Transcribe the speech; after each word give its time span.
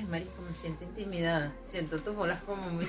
Ay, 0.00 0.06
Marisco, 0.06 0.40
me 0.40 0.54
siento 0.54 0.82
intimidada. 0.82 1.52
Siento 1.62 1.98
tus 1.98 2.16
bolas 2.16 2.42
como 2.44 2.62
muy 2.70 2.86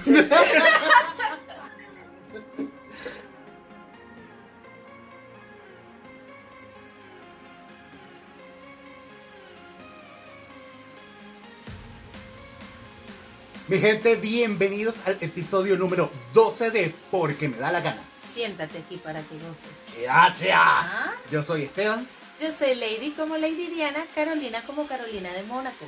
Mi 13.68 13.80
gente, 13.80 14.16
bienvenidos 14.16 14.96
al 15.05 15.18
episodio 15.20 15.75
número 15.78 16.09
12 16.34 16.71
de 16.71 16.96
Porque 17.12 17.50
me 17.50 17.57
da 17.57 17.73
la 17.73 17.82
gana. 17.82 18.02
Siéntate 18.34 18.78
aquí 18.78 18.96
para 18.96 19.21
que 19.21 19.36
goces. 19.36 20.02
¡Gracias! 20.02 20.57
Ah, 20.57 21.12
Yo 21.30 21.43
soy 21.43 21.64
Esteban. 21.64 22.07
Yo 22.39 22.50
soy 22.52 22.75
Lady 22.75 23.12
como 23.12 23.36
Lady 23.36 23.68
Diana, 23.68 24.00
Carolina 24.16 24.62
como 24.66 24.88
Carolina 24.88 25.34
de 25.34 25.43
Mónaco. 25.43 25.86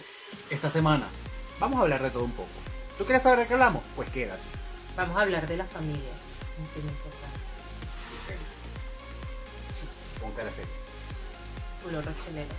Esta 0.53 0.69
semana 0.69 1.07
vamos 1.59 1.79
a 1.79 1.81
hablar 1.81 2.03
de 2.03 2.11
todo 2.11 2.23
un 2.25 2.31
poco. 2.31 2.47
¿Tú 2.97 3.05
quieres 3.05 3.23
saber 3.23 3.39
de 3.39 3.47
qué 3.47 3.53
hablamos? 3.53 3.81
Pues 3.95 4.07
quédate. 4.09 4.41
Vamos 4.95 5.17
a 5.17 5.21
hablar 5.21 5.47
de 5.47 5.57
la 5.57 5.65
familia. 5.65 6.11
Un 6.59 6.67
tema 6.67 6.91
importante. 6.91 7.39
Sí, 9.73 9.87
Pon 10.21 10.31
cara 10.33 10.51
seria. 10.51 10.71
culo 11.83 12.01
rochelero. 12.03 12.53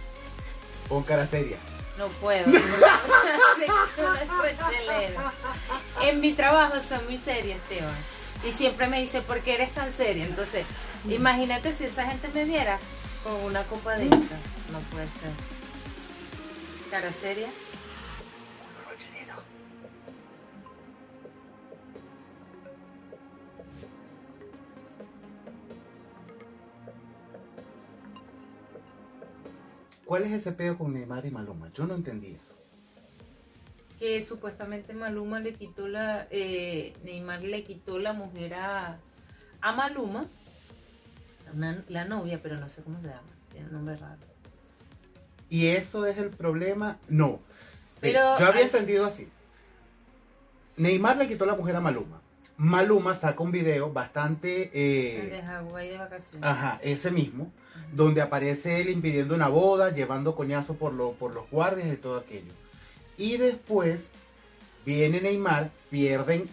Pon 0.88 1.02
cara 1.04 1.26
seria. 1.28 1.56
No 1.96 2.08
puedo. 2.08 2.48
no. 2.48 2.58
En 6.02 6.20
mi 6.20 6.32
trabajo 6.32 6.74
soy 6.80 6.98
muy 7.08 7.16
seria, 7.18 7.54
Esteban. 7.54 7.94
Y 8.44 8.50
siempre 8.50 8.88
me 8.88 8.98
dice, 9.00 9.22
¿por 9.22 9.38
qué 9.40 9.54
eres 9.54 9.70
tan 9.72 9.92
seria? 9.92 10.24
Entonces, 10.26 10.66
imagínate 11.08 11.72
si 11.72 11.84
esa 11.84 12.04
gente 12.06 12.28
me 12.34 12.44
viera 12.44 12.78
con 13.22 13.34
una 13.44 13.62
copa 13.62 13.92
de 13.94 14.06
esta. 14.06 14.36
No 14.72 14.80
puede 14.90 15.06
ser. 15.06 15.30
Cara 16.90 17.12
seria. 17.12 17.46
¿Cuál 30.04 30.24
es 30.24 30.32
ese 30.32 30.52
peo 30.52 30.76
con 30.76 30.92
Neymar 30.94 31.24
y 31.26 31.30
Maluma? 31.30 31.70
Yo 31.72 31.86
no 31.86 31.94
entendí 31.94 32.28
eso. 32.28 32.54
que 33.98 34.22
supuestamente 34.22 34.92
Maluma 34.92 35.38
le 35.40 35.54
quitó 35.54 35.86
la, 35.88 36.26
eh, 36.30 36.92
Neymar 37.04 37.42
le 37.44 37.62
quitó 37.62 37.98
la 38.00 38.12
mujer 38.12 38.52
a, 38.54 38.98
a 39.60 39.72
Maluma, 39.72 40.26
una- 41.54 41.82
la 41.88 42.04
novia, 42.04 42.40
pero 42.42 42.58
no 42.58 42.68
sé 42.68 42.82
cómo 42.82 43.00
se 43.00 43.06
llama, 43.06 43.22
tiene 43.52 43.66
un 43.68 43.72
nombre 43.72 43.96
raro. 43.96 44.18
¿Y 45.48 45.68
eso 45.68 46.04
es 46.06 46.18
el 46.18 46.30
problema? 46.30 46.98
No. 47.08 47.34
Ve, 48.02 48.12
Pero- 48.12 48.36
yo 48.38 48.46
había 48.46 48.62
entendido 48.62 49.06
así. 49.06 49.28
Neymar 50.76 51.16
le 51.16 51.28
quitó 51.28 51.46
la 51.46 51.54
mujer 51.54 51.76
a 51.76 51.80
Maluma. 51.80 52.20
Maluma 52.56 53.14
saca 53.14 53.42
un 53.42 53.50
video 53.50 53.92
bastante... 53.92 54.70
El 54.72 55.26
eh, 55.26 55.30
de 55.30 55.42
Hawái 55.42 55.88
de 55.88 55.98
vacaciones. 55.98 56.48
ajá, 56.48 56.78
ese 56.82 57.10
mismo, 57.10 57.50
donde 57.92 58.22
aparece 58.22 58.80
él 58.80 58.90
impidiendo 58.90 59.34
una 59.34 59.48
boda, 59.48 59.90
llevando 59.92 60.36
coñazo 60.36 60.74
por, 60.74 60.92
lo- 60.92 61.12
por 61.12 61.34
los 61.34 61.50
guardias 61.50 61.92
y 61.92 61.96
todo 61.96 62.16
aquello. 62.18 62.52
Y 63.16 63.36
después 63.38 64.02
viene 64.86 65.20
Neymar, 65.20 65.70
pierden 65.90 66.48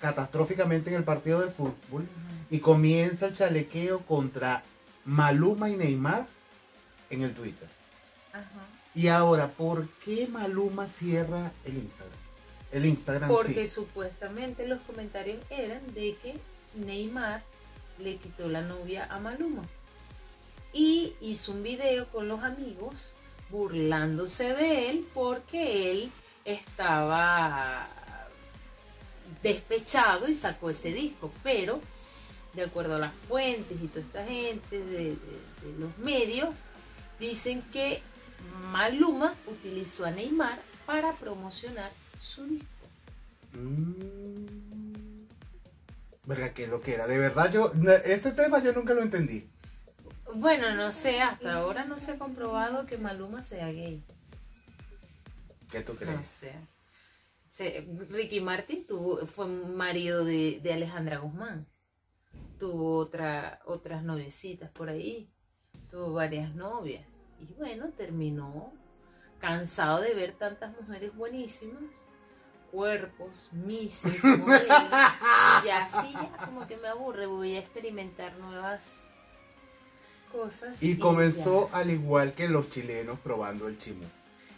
catastróficamente 0.00 0.90
en 0.90 0.96
el 0.96 1.04
partido 1.04 1.40
de 1.40 1.50
fútbol 1.50 2.06
y 2.50 2.58
comienza 2.58 3.26
el 3.26 3.34
chalequeo 3.34 4.00
contra 4.00 4.62
Maluma 5.04 5.70
y 5.70 5.76
Neymar 5.76 6.26
en 7.10 7.22
el 7.22 7.32
Twitter. 7.32 7.68
Ajá. 8.32 8.44
Y 8.94 9.08
ahora, 9.08 9.48
¿por 9.48 9.88
qué 10.04 10.26
Maluma 10.26 10.86
cierra 10.88 11.52
el 11.64 11.74
Instagram? 11.76 12.18
El 12.74 12.86
Instagram 12.86 13.28
Porque 13.30 13.66
sí. 13.66 13.74
supuestamente 13.74 14.66
los 14.66 14.80
comentarios 14.82 15.38
eran 15.50 15.80
de 15.94 16.16
que 16.22 16.34
Neymar 16.74 17.42
le 17.98 18.16
quitó 18.16 18.48
la 18.48 18.62
novia 18.62 19.06
a 19.10 19.20
Maluma. 19.20 19.62
Y 20.72 21.14
hizo 21.20 21.52
un 21.52 21.62
video 21.62 22.08
con 22.08 22.26
los 22.28 22.42
amigos 22.42 23.12
burlándose 23.50 24.54
de 24.54 24.90
él 24.90 25.06
porque 25.14 25.92
él 25.92 26.10
estaba 26.44 27.88
despechado 29.42 30.28
y 30.28 30.34
sacó 30.34 30.70
ese 30.70 30.92
disco. 30.92 31.30
Pero, 31.42 31.80
de 32.54 32.64
acuerdo 32.64 32.96
a 32.96 32.98
las 32.98 33.14
fuentes 33.14 33.78
y 33.82 33.86
toda 33.88 34.00
esta 34.04 34.24
gente 34.24 34.78
de, 34.80 35.10
de- 35.10 35.16
de 35.62 35.78
los 35.78 35.96
medios, 35.98 36.50
dicen 37.20 37.62
que 37.72 38.02
Maluma 38.72 39.34
utilizó 39.46 40.04
a 40.04 40.10
Neymar 40.10 40.58
para 40.86 41.12
promocionar 41.12 41.90
su 42.20 42.44
disco. 42.46 42.66
Mm. 43.54 45.26
Verga, 46.26 46.54
¿qué 46.54 46.66
lo 46.66 46.80
que 46.80 46.94
era? 46.94 47.06
De 47.06 47.18
verdad, 47.18 47.52
yo, 47.52 47.70
ese 48.04 48.32
tema 48.32 48.62
yo 48.62 48.72
nunca 48.72 48.94
lo 48.94 49.02
entendí. 49.02 49.48
Bueno, 50.34 50.74
no 50.74 50.90
sé, 50.90 51.20
hasta 51.22 51.54
ahora 51.54 51.84
no 51.84 51.96
se 51.96 52.12
ha 52.12 52.18
comprobado 52.18 52.86
que 52.86 52.98
Maluma 52.98 53.42
sea 53.42 53.70
gay. 53.72 54.02
¿Qué 55.70 55.80
tú 55.82 55.92
No 55.92 55.98
crees? 55.98 56.26
sé. 56.26 56.54
Se- 57.48 57.86
Ricky 58.10 58.40
Martin 58.40 58.86
tuvo, 58.86 59.26
fue 59.26 59.46
marido 59.46 60.24
de, 60.24 60.60
de 60.62 60.72
Alejandra 60.72 61.18
Guzmán. 61.18 61.66
Tuvo 62.58 62.98
otra, 62.98 63.60
otras 63.66 64.02
noviecitas 64.02 64.70
por 64.70 64.88
ahí. 64.88 65.30
Tuvo 65.90 66.12
varias 66.14 66.54
novias. 66.54 67.06
Y 67.38 67.52
bueno, 67.54 67.90
terminó 67.92 68.72
cansado 69.40 70.00
de 70.00 70.14
ver 70.14 70.32
tantas 70.38 70.72
mujeres 70.80 71.14
buenísimas. 71.14 72.06
Cuerpos, 72.74 73.50
mises, 73.52 74.24
modelos. 74.24 74.68
Y 75.64 75.68
así 75.68 76.12
ya 76.12 76.36
como 76.44 76.66
que 76.66 76.76
me 76.76 76.88
aburre. 76.88 77.26
Voy 77.26 77.54
a 77.54 77.60
experimentar 77.60 78.36
nuevas 78.38 79.04
cosas. 80.32 80.82
Y 80.82 80.98
comenzó 80.98 81.70
al 81.72 81.90
igual 81.90 82.34
que 82.34 82.48
los 82.48 82.68
chilenos 82.70 83.20
probando 83.20 83.68
el 83.68 83.78
chimú. 83.78 84.04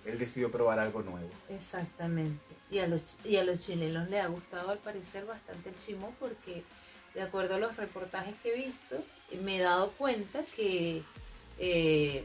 Él 0.07 0.19
decidió 0.19 0.51
probar 0.51 0.79
algo 0.79 1.03
nuevo. 1.03 1.29
Exactamente. 1.51 2.41
Y 2.71 2.79
a, 2.79 2.87
los, 2.87 3.03
y 3.23 3.37
a 3.37 3.45
los 3.45 3.59
chilenos 3.59 4.09
les 4.09 4.25
ha 4.25 4.29
gustado 4.29 4.71
al 4.71 4.79
parecer 4.79 5.27
bastante 5.27 5.69
el 5.69 5.79
chimó 5.79 6.15
porque 6.19 6.65
de 7.15 7.21
acuerdo 7.21 7.57
a 7.57 7.59
los 7.59 7.77
reportajes 7.77 8.35
que 8.43 8.55
he 8.55 8.67
visto, 8.67 9.05
me 9.43 9.59
he 9.59 9.61
dado 9.61 9.91
cuenta 9.93 10.41
que 10.57 11.03
eh, 11.59 12.25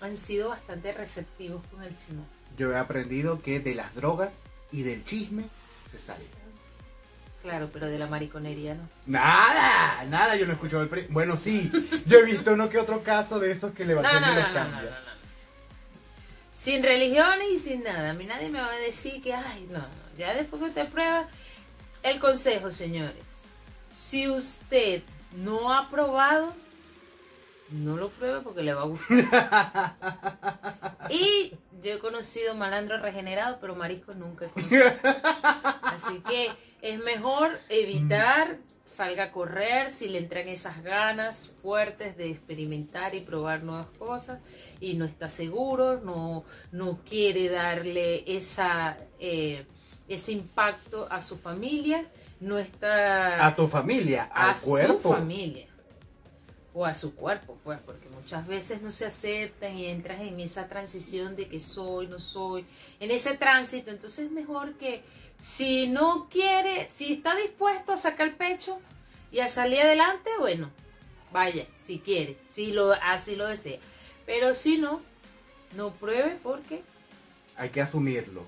han 0.00 0.16
sido 0.16 0.48
bastante 0.48 0.92
receptivos 0.92 1.62
con 1.66 1.82
el 1.82 1.94
chimó. 2.06 2.24
Yo 2.56 2.72
he 2.72 2.78
aprendido 2.78 3.42
que 3.42 3.60
de 3.60 3.74
las 3.74 3.94
drogas 3.94 4.32
y 4.72 4.82
del 4.82 5.04
chisme 5.04 5.44
se 5.90 5.98
sale. 5.98 6.24
Claro, 7.42 7.70
pero 7.72 7.86
de 7.86 7.98
la 7.98 8.06
mariconería 8.08 8.74
no. 8.74 8.88
Nada, 9.06 10.04
nada, 10.08 10.36
yo 10.36 10.46
no 10.46 10.52
he 10.52 10.54
escuchado 10.54 10.82
el 10.82 10.88
pre... 10.88 11.06
Bueno, 11.10 11.36
sí, 11.36 11.70
yo 12.04 12.18
he 12.18 12.24
visto 12.24 12.52
uno 12.52 12.68
que 12.68 12.78
otro 12.78 13.02
caso 13.04 13.38
de 13.38 13.52
esos 13.52 13.72
que 13.72 13.84
le 13.84 13.94
No, 13.94 14.02
no, 14.02 14.20
no, 14.20 14.32
y 14.32 14.34
les 14.34 14.52
no. 14.52 15.06
Sin 16.52 16.82
religiones 16.82 17.46
y 17.52 17.58
sin 17.58 17.84
nada. 17.84 18.10
A 18.10 18.14
mí 18.14 18.24
nadie 18.24 18.48
me 18.48 18.60
va 18.60 18.72
a 18.72 18.78
decir 18.78 19.22
que, 19.22 19.32
ay, 19.32 19.68
no, 19.70 19.78
no. 19.78 20.18
Ya 20.18 20.34
después 20.34 20.60
que 20.60 20.68
usted 20.68 20.88
prueba, 20.88 21.28
el 22.02 22.18
consejo, 22.18 22.70
señores. 22.72 23.50
Si 23.92 24.28
usted 24.28 25.02
no 25.36 25.72
ha 25.72 25.88
probado, 25.88 26.52
no 27.70 27.96
lo 27.96 28.08
pruebe 28.10 28.40
porque 28.40 28.62
le 28.62 28.74
va 28.74 28.82
a 28.82 28.86
gustar. 28.86 29.96
Y 31.10 31.52
yo 31.82 31.92
he 31.92 31.98
conocido 31.98 32.54
malandro 32.56 32.98
regenerado, 32.98 33.58
pero 33.60 33.76
mariscos 33.76 34.16
nunca 34.16 34.46
he 34.46 34.48
conocido. 34.48 34.86
Así 35.82 36.20
que 36.20 36.50
es 36.82 36.98
mejor 36.98 37.60
evitar, 37.68 38.58
salga 38.86 39.24
a 39.24 39.32
correr 39.32 39.90
si 39.90 40.08
le 40.08 40.18
entran 40.18 40.48
esas 40.48 40.82
ganas 40.82 41.52
fuertes 41.62 42.16
de 42.16 42.30
experimentar 42.30 43.14
y 43.14 43.20
probar 43.20 43.62
nuevas 43.62 43.88
cosas 43.98 44.40
y 44.80 44.94
no 44.94 45.04
está 45.04 45.28
seguro, 45.28 46.00
no, 46.00 46.44
no 46.72 46.98
quiere 47.08 47.48
darle 47.48 48.24
esa, 48.26 48.96
eh, 49.20 49.64
ese 50.08 50.32
impacto 50.32 51.06
a 51.10 51.20
su 51.20 51.38
familia, 51.38 52.04
no 52.40 52.58
está 52.58 53.46
A 53.46 53.54
tu 53.54 53.68
familia, 53.68 54.28
a 54.32 54.50
al 54.50 54.56
su 54.56 54.66
cuerpo. 54.66 55.12
familia 55.12 55.65
o 56.78 56.84
a 56.84 56.94
su 56.94 57.14
cuerpo, 57.14 57.56
pues, 57.64 57.80
porque 57.86 58.06
muchas 58.10 58.46
veces 58.46 58.82
no 58.82 58.90
se 58.90 59.06
aceptan 59.06 59.78
y 59.78 59.86
entras 59.86 60.20
en 60.20 60.38
esa 60.40 60.68
transición 60.68 61.34
de 61.34 61.48
que 61.48 61.58
soy, 61.58 62.06
no 62.06 62.18
soy, 62.18 62.66
en 63.00 63.10
ese 63.10 63.34
tránsito, 63.38 63.90
entonces 63.90 64.26
es 64.26 64.30
mejor 64.30 64.74
que 64.74 65.02
si 65.38 65.86
no 65.86 66.28
quiere, 66.28 66.90
si 66.90 67.14
está 67.14 67.34
dispuesto 67.34 67.92
a 67.92 67.96
sacar 67.96 68.28
el 68.28 68.34
pecho 68.34 68.78
y 69.32 69.40
a 69.40 69.48
salir 69.48 69.80
adelante, 69.80 70.28
bueno, 70.38 70.70
vaya, 71.32 71.66
si 71.80 71.98
quiere, 71.98 72.36
si 72.46 72.72
lo, 72.72 72.92
así 72.92 73.36
lo 73.36 73.46
desea, 73.46 73.78
pero 74.26 74.52
si 74.52 74.76
no, 74.76 75.00
no 75.74 75.92
pruebe 75.94 76.38
porque 76.42 76.82
Hay 77.56 77.70
que 77.70 77.80
asumirlo. 77.80 78.44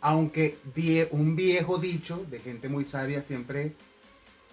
Aunque 0.00 0.56
vie- 0.72 1.08
un 1.10 1.34
viejo 1.34 1.78
dicho 1.78 2.24
de 2.30 2.38
gente 2.38 2.68
muy 2.68 2.84
sabia 2.84 3.22
siempre 3.22 3.72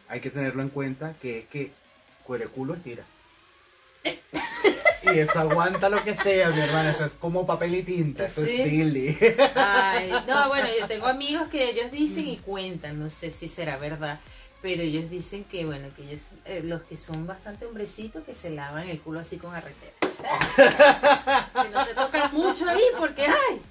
hay 0.07 0.19
que 0.19 0.31
tenerlo 0.31 0.63
en 0.63 0.69
cuenta, 0.69 1.13
que 1.21 1.39
es 1.39 1.45
que 1.45 1.71
cuereculo 2.23 2.73
estira. 2.73 3.03
Y 4.03 5.17
eso 5.19 5.39
aguanta 5.39 5.89
lo 5.89 6.03
que 6.03 6.15
sea, 6.15 6.49
mi 6.49 6.61
hermana. 6.61 6.91
Eso 6.91 7.05
es 7.05 7.13
como 7.13 7.45
papel 7.47 7.75
y 7.75 7.83
tinta. 7.83 8.25
Eso 8.25 8.43
Sí. 8.45 8.61
es 8.61 8.69
Tilly. 8.69 9.17
Ay, 9.55 10.11
no, 10.27 10.47
bueno, 10.49 10.67
yo 10.79 10.87
tengo 10.87 11.07
amigos 11.07 11.47
que 11.49 11.69
ellos 11.69 11.91
dicen 11.91 12.27
y 12.27 12.37
cuentan, 12.37 12.99
no 13.01 13.09
sé 13.09 13.31
si 13.31 13.47
será 13.47 13.77
verdad, 13.77 14.19
pero 14.61 14.81
ellos 14.83 15.09
dicen 15.09 15.45
que, 15.45 15.65
bueno, 15.65 15.87
que 15.95 16.03
ellos, 16.03 16.27
eh, 16.45 16.61
los 16.63 16.81
que 16.83 16.97
son 16.97 17.25
bastante 17.25 17.65
hombrecitos, 17.65 18.23
que 18.23 18.35
se 18.35 18.49
lavan 18.51 18.87
el 18.87 18.99
culo 18.99 19.19
así 19.21 19.37
con 19.37 19.55
arrechera. 19.55 19.93
que 21.63 21.69
no 21.69 21.83
se 21.85 21.93
tocan 21.95 22.33
mucho 22.33 22.69
ahí 22.69 22.83
porque, 22.97 23.25
ay, 23.25 23.61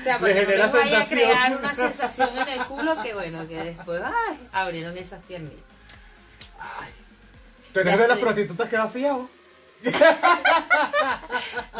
o 0.00 0.02
sea, 0.02 0.18
para 0.18 0.32
Le 0.34 0.46
que 0.46 0.56
no 0.56 0.64
les 0.64 0.72
vaya 0.72 1.00
a 1.02 1.06
crear 1.06 1.56
una 1.56 1.74
sensación 1.74 2.30
en 2.38 2.48
el 2.48 2.64
culo 2.66 3.00
que, 3.02 3.14
bueno, 3.14 3.46
que 3.46 3.62
después, 3.62 4.00
ay, 4.04 4.48
abrieron 4.52 4.96
esas 4.98 5.22
piernitas. 5.24 5.58
¿Tú 7.72 7.80
eres 7.80 7.98
de 7.98 8.08
las 8.08 8.18
prostitutas 8.18 8.68
que 8.68 8.76
va 8.78 8.88
fiado? 8.88 9.28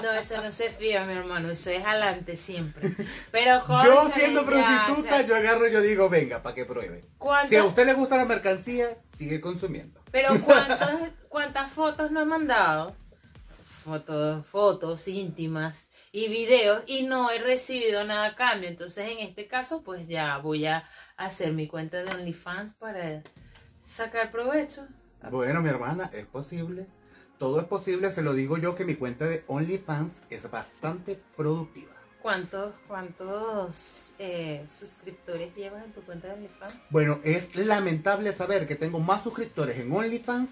No, 0.02 0.10
eso 0.12 0.42
no 0.42 0.50
se 0.50 0.70
fía, 0.70 1.04
mi 1.04 1.12
hermano, 1.14 1.50
eso 1.50 1.70
es 1.70 1.84
adelante 1.84 2.36
siempre. 2.36 2.90
Pero, 3.30 3.60
Yo 3.84 4.10
siendo 4.14 4.42
ya, 4.42 4.46
prostituta, 4.46 4.92
o 4.92 5.02
sea, 5.02 5.26
yo 5.26 5.36
agarro 5.36 5.68
y 5.68 5.72
yo 5.72 5.80
digo, 5.80 6.08
venga, 6.08 6.42
para 6.42 6.54
que 6.54 6.64
pruebe. 6.64 7.02
¿cuánto- 7.18 7.48
Si 7.48 7.56
a 7.56 7.64
usted 7.64 7.86
le 7.86 7.94
gusta 7.94 8.16
la 8.16 8.24
mercancía, 8.24 8.88
sigue 9.16 9.40
consumiendo. 9.40 10.00
Pero 10.10 10.30
¿cuántos, 10.44 10.88
¿cuántas 11.28 11.70
fotos 11.72 12.10
no 12.10 12.22
he 12.22 12.24
mandado? 12.24 12.94
Fotos, 13.84 14.46
fotos 14.46 15.08
íntimas 15.08 15.90
y 16.12 16.28
videos 16.28 16.82
y 16.86 17.02
no 17.04 17.30
he 17.30 17.38
recibido 17.40 18.04
nada 18.04 18.26
a 18.28 18.34
cambio. 18.36 18.68
Entonces 18.68 19.08
en 19.08 19.18
este 19.18 19.46
caso 19.48 19.82
pues 19.82 20.06
ya 20.06 20.38
voy 20.38 20.66
a 20.66 20.88
hacer 21.16 21.52
mi 21.52 21.66
cuenta 21.66 22.02
de 22.02 22.12
OnlyFans 22.14 22.74
para 22.74 23.22
sacar 23.84 24.30
provecho. 24.30 24.86
Bueno, 25.30 25.62
mi 25.62 25.68
hermana, 25.68 26.10
es 26.12 26.26
posible. 26.26 26.86
Todo 27.38 27.60
es 27.60 27.66
posible, 27.66 28.10
se 28.10 28.22
lo 28.22 28.34
digo 28.34 28.58
yo 28.58 28.74
que 28.74 28.84
mi 28.84 28.94
cuenta 28.94 29.26
de 29.26 29.44
OnlyFans 29.46 30.12
es 30.30 30.48
bastante 30.50 31.18
productiva. 31.36 31.92
¿Cuántos, 32.20 32.74
cuántos 32.86 34.12
eh, 34.20 34.64
suscriptores 34.70 35.54
llevas 35.56 35.84
en 35.84 35.92
tu 35.92 36.02
cuenta 36.02 36.28
de 36.28 36.34
OnlyFans? 36.34 36.90
Bueno, 36.90 37.18
es 37.24 37.56
lamentable 37.56 38.32
saber 38.32 38.68
que 38.68 38.76
tengo 38.76 39.00
más 39.00 39.24
suscriptores 39.24 39.78
en 39.78 39.92
OnlyFans 39.92 40.48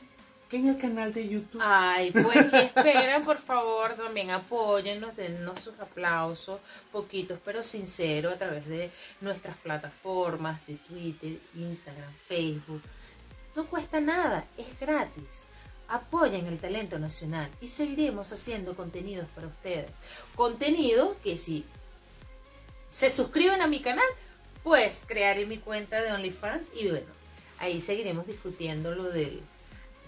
que 0.50 0.56
en 0.56 0.66
el 0.66 0.78
canal 0.78 1.14
de 1.14 1.28
YouTube. 1.28 1.62
Ay, 1.64 2.10
pues 2.10 2.52
y 2.52 2.56
esperen, 2.56 3.24
por 3.24 3.38
favor, 3.38 3.94
también 3.94 4.32
apóyennos, 4.32 5.14
dennos 5.14 5.60
sus 5.60 5.78
aplausos, 5.78 6.58
poquitos 6.90 7.38
pero 7.44 7.62
sinceros, 7.62 8.34
a 8.34 8.38
través 8.38 8.66
de 8.66 8.90
nuestras 9.20 9.56
plataformas 9.58 10.66
de 10.66 10.74
Twitter, 10.74 11.38
Instagram, 11.54 12.12
Facebook. 12.26 12.82
No 13.54 13.64
cuesta 13.66 14.00
nada, 14.00 14.44
es 14.58 14.78
gratis. 14.80 15.46
Apoyen 15.90 16.46
el 16.46 16.58
talento 16.58 16.98
nacional 16.98 17.50
y 17.60 17.68
seguiremos 17.68 18.32
haciendo 18.32 18.74
contenidos 18.74 19.26
para 19.34 19.48
ustedes. 19.48 19.90
Contenido 20.36 21.16
que 21.22 21.36
si 21.36 21.64
se 22.90 23.10
suscriben 23.10 23.60
a 23.60 23.66
mi 23.66 23.80
canal, 23.82 24.06
pues 24.62 25.04
crearé 25.06 25.46
mi 25.46 25.58
cuenta 25.58 26.00
de 26.00 26.12
OnlyFans 26.12 26.72
y 26.74 26.88
bueno, 26.88 27.06
ahí 27.58 27.80
seguiremos 27.80 28.26
discutiendo 28.26 28.94
lo 28.94 29.04
del 29.04 29.40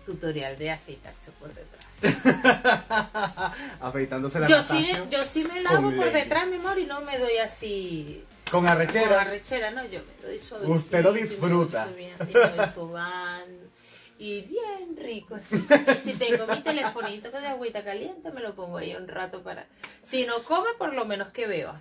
tutorial 0.06 0.56
de 0.58 0.70
afeitarse 0.70 1.32
por 1.32 1.52
detrás. 1.52 1.82
Afeitándose 3.80 4.40
la 4.40 4.46
Yo 4.46 4.62
sí, 4.62 4.90
yo 5.10 5.24
sí 5.24 5.44
me 5.44 5.60
lavo 5.62 5.94
por 5.94 6.10
detrás, 6.12 6.46
mi 6.46 6.56
amor, 6.56 6.78
y 6.78 6.86
no 6.86 7.00
me 7.02 7.18
doy 7.18 7.36
así 7.38 8.24
Con 8.50 8.62
con 8.62 8.68
arrechera. 8.68 9.20
arrechera, 9.20 9.70
no, 9.70 9.84
yo 9.84 10.00
me 10.00 10.26
doy 10.28 10.38
suavecito. 10.38 10.76
Usted 10.78 11.02
lo 11.04 11.10
y 11.10 11.14
me 11.14 11.22
disfruta. 11.22 11.86
doy 11.86 12.04
Y 12.04 12.34
me 12.34 12.56
doy 12.56 12.68
sobando, 12.68 13.61
y 14.22 14.42
bien 14.42 14.96
rico 14.96 15.34
así. 15.34 15.56
Y 15.92 15.96
si 15.96 16.14
tengo 16.14 16.46
mi 16.46 16.62
telefonito 16.62 17.28
de 17.32 17.44
agüita 17.44 17.82
caliente, 17.82 18.30
me 18.30 18.40
lo 18.40 18.54
pongo 18.54 18.78
ahí 18.78 18.94
un 18.94 19.08
rato 19.08 19.42
para... 19.42 19.66
Si 20.00 20.24
no 20.24 20.44
come, 20.44 20.74
por 20.78 20.94
lo 20.94 21.04
menos 21.04 21.32
que 21.32 21.48
beba. 21.48 21.76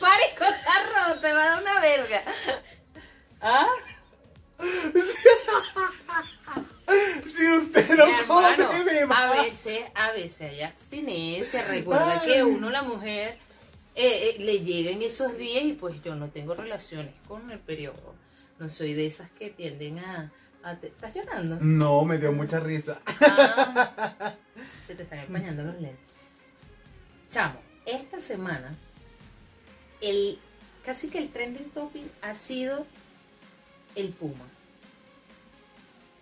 Marico, 0.00 0.44
está 0.44 0.72
roto, 0.94 1.18
te 1.20 1.32
va 1.32 1.42
a 1.42 1.46
dar 1.46 1.62
una 1.62 1.80
verga. 1.80 2.22
¿Ah? 3.40 3.66
Si 7.36 7.48
usted 7.58 7.90
no 7.96 8.04
hermano, 8.04 8.68
come, 8.68 8.84
beba. 8.84 9.18
a 9.18 9.32
veces, 9.42 9.80
a 9.96 10.12
veces 10.12 10.42
hay 10.42 10.62
abstinencia. 10.62 11.64
Recuerda 11.64 12.22
que 12.24 12.44
uno, 12.44 12.70
la 12.70 12.82
mujer, 12.82 13.36
eh, 13.96 14.30
eh, 14.30 14.36
le 14.38 14.60
llegan 14.60 15.02
esos 15.02 15.36
días 15.36 15.64
y 15.64 15.72
pues 15.72 16.02
yo 16.02 16.14
no 16.14 16.30
tengo 16.30 16.54
relaciones 16.54 17.14
con 17.26 17.50
el 17.50 17.58
periodo. 17.58 18.14
No 18.58 18.68
soy 18.68 18.94
de 18.94 19.06
esas 19.06 19.30
que 19.32 19.50
tienden 19.50 19.98
a... 19.98 20.30
a 20.62 20.76
te- 20.76 20.86
¿Estás 20.88 21.14
llorando? 21.14 21.58
No, 21.60 22.04
me 22.04 22.18
dio 22.18 22.30
mucha 22.32 22.60
risa. 22.60 23.00
Ah, 23.20 24.34
se 24.86 24.94
te 24.94 25.02
están 25.02 25.18
empañando 25.20 25.62
los 25.64 25.74
lentes. 25.80 25.98
Chamo, 27.30 27.60
esta 27.84 28.20
semana, 28.20 28.74
el, 30.00 30.38
casi 30.84 31.08
que 31.08 31.18
el 31.18 31.30
trending 31.30 31.70
topic 31.70 32.04
ha 32.22 32.34
sido 32.34 32.86
el 33.94 34.10
puma. 34.10 34.44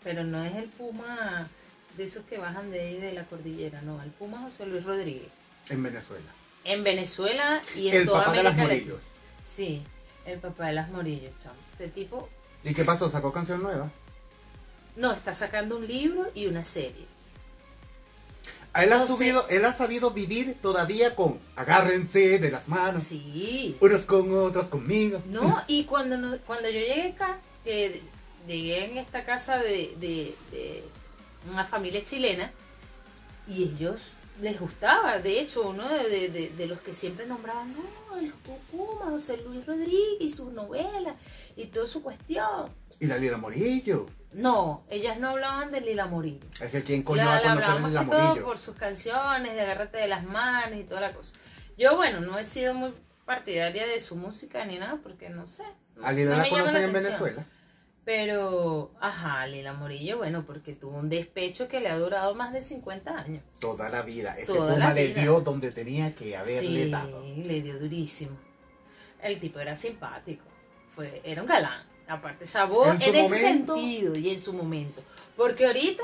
Pero 0.02 0.24
no 0.24 0.42
es 0.44 0.54
el 0.56 0.68
puma 0.68 1.48
de 1.96 2.04
esos 2.04 2.24
que 2.24 2.38
bajan 2.38 2.70
de 2.70 2.80
ahí 2.80 3.00
de 3.00 3.12
la 3.12 3.24
cordillera, 3.24 3.80
no, 3.82 4.02
el 4.02 4.10
puma 4.10 4.38
José 4.40 4.66
Luis 4.66 4.84
Rodríguez. 4.84 5.28
En 5.70 5.82
Venezuela. 5.82 6.26
En 6.64 6.82
Venezuela 6.84 7.60
y 7.76 7.88
en 7.88 7.94
El 7.94 8.06
toda 8.06 8.20
papá 8.24 8.32
de 8.36 8.42
las 8.42 8.52
América 8.54 8.74
morillos. 8.74 9.00
Sí, 9.54 9.82
el 10.26 10.38
papá 10.38 10.66
de 10.68 10.72
las 10.72 10.88
morillos, 10.90 11.32
chamo. 11.42 11.54
Ese 11.72 11.88
tipo 11.88 12.28
¿Y 12.62 12.72
qué 12.74 12.84
pasó? 12.84 13.10
¿Sacó 13.10 13.32
canción 13.32 13.62
nueva? 13.62 13.90
no 14.96 15.10
está 15.12 15.34
sacando 15.34 15.76
un 15.76 15.86
libro 15.88 16.24
y 16.36 16.46
una 16.46 16.62
serie. 16.62 17.04
Él 18.76 18.92
ha, 18.92 18.98
No 18.98 19.06
sé. 19.08 19.14
subido, 19.14 19.48
él 19.48 19.64
ha 19.64 19.76
sabido 19.76 20.10
vivir 20.12 20.56
todavía 20.62 21.14
con 21.16 21.38
agárrense 21.56 22.38
de 22.38 22.50
las 22.50 22.66
manos, 22.68 23.02
Sí, 23.02 23.76
unos 23.80 24.04
con 24.04 24.32
otros 24.36 24.66
conmigo. 24.66 25.20
No, 25.26 25.62
y 25.66 25.84
cuando, 25.84 26.16
no- 26.16 26.38
cuando 26.46 26.68
yo 26.70 26.78
llegué 26.80 27.08
acá, 27.12 27.38
que 27.64 28.02
llegué 28.46 28.84
en 28.84 28.98
esta 28.98 29.24
casa 29.24 29.58
de, 29.58 29.94
de- 30.00 30.34
de 30.52 30.84
una 31.52 31.64
familia 31.64 32.04
chilena, 32.04 32.50
y 33.48 33.64
ellos 33.64 34.00
les 34.40 34.58
gustaba, 34.58 35.18
de 35.18 35.40
hecho, 35.40 35.68
uno 35.68 35.88
de, 35.88 36.28
de- 36.56 36.66
los 36.66 36.80
que 36.80 36.92
siempre 36.94 37.26
nombraban, 37.26 37.72
no, 37.72 38.18
el 38.18 38.32
Puma, 38.70 39.06
José 39.10 39.36
Luis 39.46 39.64
Rodríguez 39.66 40.16
y 40.20 40.28
sus 40.28 40.52
novelas 40.52 41.14
y 41.56 41.66
toda 41.66 41.86
su 41.86 42.02
cuestión. 42.02 42.68
Y 43.00 43.06
la 43.06 43.16
Lila 43.18 43.36
Morillo. 43.38 44.06
No, 44.32 44.84
ellas 44.90 45.18
no 45.20 45.30
hablaban 45.30 45.70
de 45.70 45.80
Lila 45.80 46.06
Morillo. 46.06 46.46
Es 46.60 46.70
que 46.72 46.82
quién 46.82 47.02
coño 47.04 47.18
La, 47.24 47.26
va 47.26 47.36
a 47.36 47.78
Lila 47.88 48.02
Morillo. 48.02 48.44
por 48.44 48.58
sus 48.58 48.74
canciones, 48.76 49.54
de 49.54 49.60
agárrate 49.60 49.98
de 49.98 50.08
las 50.08 50.24
manos 50.24 50.78
y 50.80 50.84
toda 50.84 51.00
la 51.00 51.12
cosa. 51.12 51.36
Yo, 51.78 51.96
bueno, 51.96 52.20
no 52.20 52.38
he 52.38 52.44
sido 52.44 52.74
muy 52.74 52.92
partidaria 53.24 53.86
de 53.86 54.00
su 54.00 54.16
música 54.16 54.64
ni 54.64 54.78
nada, 54.78 54.98
porque 55.02 55.28
no 55.30 55.48
sé. 55.48 55.62
no- 55.96 56.04
¿A 56.06 56.12
Lila 56.12 56.36
no 56.36 56.42
la 56.42 56.48
conocen 56.48 56.82
en. 56.82 56.92
Venezuela? 56.92 57.46
Pero, 58.04 58.90
ajá, 59.00 59.46
Lila 59.46 59.72
Morillo, 59.72 60.18
bueno, 60.18 60.44
porque 60.44 60.74
tuvo 60.74 60.98
un 60.98 61.08
despecho 61.08 61.68
que 61.68 61.80
le 61.80 61.88
ha 61.88 61.96
durado 61.96 62.34
más 62.34 62.52
de 62.52 62.60
50 62.60 63.18
años. 63.18 63.42
Toda 63.58 63.88
la 63.88 64.02
vida. 64.02 64.34
Ese 64.38 64.46
Toda 64.52 64.74
Puma 64.74 64.88
la 64.88 64.94
le 64.94 65.06
vida. 65.08 65.22
dio 65.22 65.40
donde 65.40 65.70
tenía 65.72 66.14
que 66.14 66.36
haberle 66.36 66.84
sí, 66.84 66.90
dado. 66.90 67.22
le 67.24 67.62
dio 67.62 67.78
durísimo. 67.78 68.36
El 69.22 69.40
tipo 69.40 69.58
era 69.58 69.74
simpático, 69.74 70.44
fue, 70.94 71.22
era 71.24 71.40
un 71.40 71.48
galán. 71.48 71.82
Aparte, 72.06 72.44
esa 72.44 72.66
voz 72.66 72.88
En 72.88 73.00
en 73.00 73.16
ese 73.16 73.40
sentido 73.40 74.14
y 74.14 74.28
en 74.28 74.38
su 74.38 74.52
momento. 74.52 75.02
Porque 75.34 75.64
ahorita, 75.66 76.02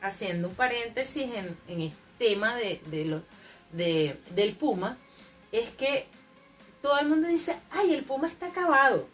haciendo 0.00 0.48
un 0.48 0.54
paréntesis 0.54 1.24
en, 1.34 1.56
en 1.66 1.80
este 1.80 1.98
tema 2.18 2.54
de, 2.54 2.80
de 2.86 3.04
lo, 3.06 3.22
de, 3.72 4.20
del 4.36 4.54
Puma, 4.54 4.96
es 5.50 5.68
que 5.70 6.06
todo 6.80 7.00
el 7.00 7.08
mundo 7.08 7.26
dice, 7.26 7.56
ay, 7.72 7.92
el 7.92 8.04
Puma 8.04 8.28
está 8.28 8.46
acabado. 8.46 9.08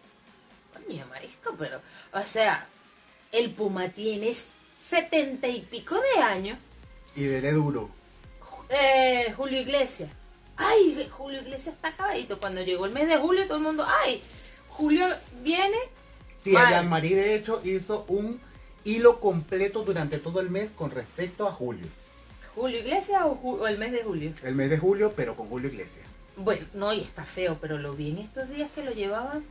Coño, 0.87 1.07
marisco, 1.07 1.55
pero, 1.59 1.81
o 2.13 2.23
sea, 2.23 2.67
el 3.33 3.51
Puma 3.51 3.89
tiene 3.89 4.31
setenta 4.79 5.49
y 5.49 5.61
pico 5.63 5.97
de 6.17 6.23
años 6.23 6.59
Y 7.17 7.25
dele 7.25 7.53
duro. 7.53 7.91
eh, 8.71 9.33
Julio 9.37 9.61
Iglesias. 9.61 10.11
Ay, 10.57 11.09
Julio 11.11 11.41
Iglesias 11.41 11.75
está 11.77 11.89
acabadito. 11.89 12.39
Cuando 12.41 12.63
llegó 12.63 12.87
el 12.87 12.93
mes 12.93 13.09
de 13.09 13.17
julio, 13.17 13.47
todo 13.47 13.59
el 13.59 13.63
mundo, 13.65 13.87
ay, 14.05 14.23
Julio 14.69 15.07
viene. 15.43 15.77
Tía. 16.43 16.69
Jean-Marie, 16.71 17.15
de 17.17 17.35
hecho, 17.37 17.61
hizo 17.65 18.05
un 18.09 18.41
hilo 18.85 19.21
completo 19.21 19.83
durante 19.85 20.19
todo 20.19 20.41
el 20.41 20.51
mes 20.51 20.71
con 20.75 20.91
respecto 20.91 21.47
a 21.47 21.53
Julio. 21.53 21.87
¿Julio 22.55 22.79
Iglesias 22.81 23.23
o, 23.25 23.37
ju- 23.37 23.61
o 23.61 23.69
el 23.69 23.79
mes 23.79 23.93
de 23.93 24.03
julio? 24.03 24.33
El 24.43 24.55
mes 24.57 24.71
de 24.71 24.79
julio, 24.79 25.13
pero 25.15 25.37
con 25.37 25.49
Julio 25.49 25.69
Iglesias. 25.69 26.05
Bueno, 26.37 26.67
no, 26.75 26.93
y 26.93 27.01
está 27.03 27.25
feo, 27.25 27.59
pero 27.61 27.79
lo 27.79 27.93
vi 27.95 28.11
en 28.11 28.19
estos 28.19 28.49
días 28.49 28.69
que 28.75 28.83
lo 28.83 28.93
llevaban, 28.93 29.45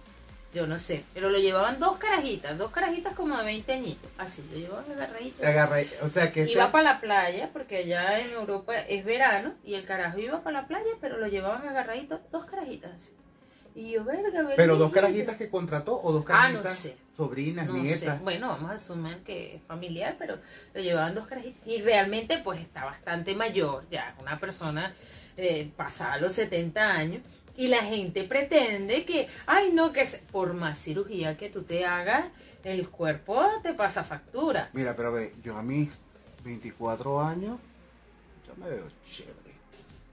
yo 0.53 0.65
no 0.65 0.79
sé, 0.79 1.03
pero 1.13 1.29
lo 1.29 1.37
llevaban 1.37 1.79
dos 1.79 1.97
carajitas, 1.97 2.57
dos 2.57 2.71
carajitas 2.71 3.13
como 3.13 3.37
de 3.37 3.43
20 3.43 3.73
añitos, 3.73 4.09
así, 4.17 4.43
lo 4.51 4.57
llevaban 4.57 4.91
agarraditos. 4.91 5.45
Agarré, 5.45 5.87
o 6.01 6.09
sea 6.09 6.31
que 6.31 6.49
Iba 6.49 6.71
para 6.71 6.93
la 6.93 7.01
playa, 7.01 7.49
porque 7.53 7.77
allá 7.77 8.19
en 8.21 8.31
Europa 8.31 8.77
es 8.79 9.03
verano, 9.05 9.53
y 9.63 9.75
el 9.75 9.85
carajo 9.85 10.17
iba 10.19 10.41
para 10.43 10.61
la 10.61 10.67
playa, 10.67 10.89
pero 11.01 11.17
lo 11.17 11.27
llevaban 11.27 11.67
agarradito, 11.67 12.21
dos 12.31 12.45
carajitas 12.45 12.93
así. 12.93 13.13
Y 13.75 13.91
yo, 13.91 14.03
verga, 14.03 14.31
verga. 14.41 14.55
Pero 14.55 14.75
dos 14.77 14.91
carajitas 14.91 15.35
que 15.37 15.49
contrató 15.51 16.01
o 16.01 16.11
dos 16.11 16.23
Ah, 16.29 16.49
no 16.49 16.63
carajitas 16.63 16.77
sé. 16.79 16.97
sobrinas, 17.15 17.67
No 17.67 17.75
sé. 17.75 17.81
nietas. 17.81 18.19
Bueno, 18.21 18.47
vamos 18.47 18.71
a 18.71 18.73
asumir 18.73 19.17
que 19.23 19.57
es 19.57 19.61
familiar, 19.67 20.15
pero 20.17 20.39
lo 20.73 20.81
llevaban 20.81 21.13
dos 21.13 21.27
carajitas. 21.27 21.61
Y 21.67 21.81
realmente, 21.83 22.39
pues 22.43 22.59
está 22.59 22.85
bastante 22.85 23.35
mayor, 23.35 23.85
ya, 23.91 24.15
una 24.19 24.39
persona 24.39 24.95
eh, 25.35 25.69
pasada 25.77 26.17
los 26.17 26.33
70 26.33 26.91
años. 26.91 27.21
Y 27.57 27.67
la 27.67 27.83
gente 27.83 28.23
pretende 28.23 29.03
que, 29.03 29.27
ay, 29.45 29.71
no, 29.73 29.91
que 29.91 30.05
se- 30.05 30.19
por 30.31 30.53
más 30.53 30.79
cirugía 30.79 31.35
que 31.37 31.49
tú 31.49 31.63
te 31.63 31.85
hagas, 31.85 32.25
el 32.63 32.89
cuerpo 32.89 33.43
te 33.63 33.73
pasa 33.73 34.03
factura. 34.03 34.69
Mira, 34.73 34.95
pero 34.95 35.11
ve, 35.11 35.33
yo 35.43 35.57
a 35.57 35.61
mis 35.63 35.89
24 36.43 37.21
años, 37.21 37.57
yo 38.47 38.53
me 38.63 38.69
veo 38.69 38.87
chévere. 39.11 39.35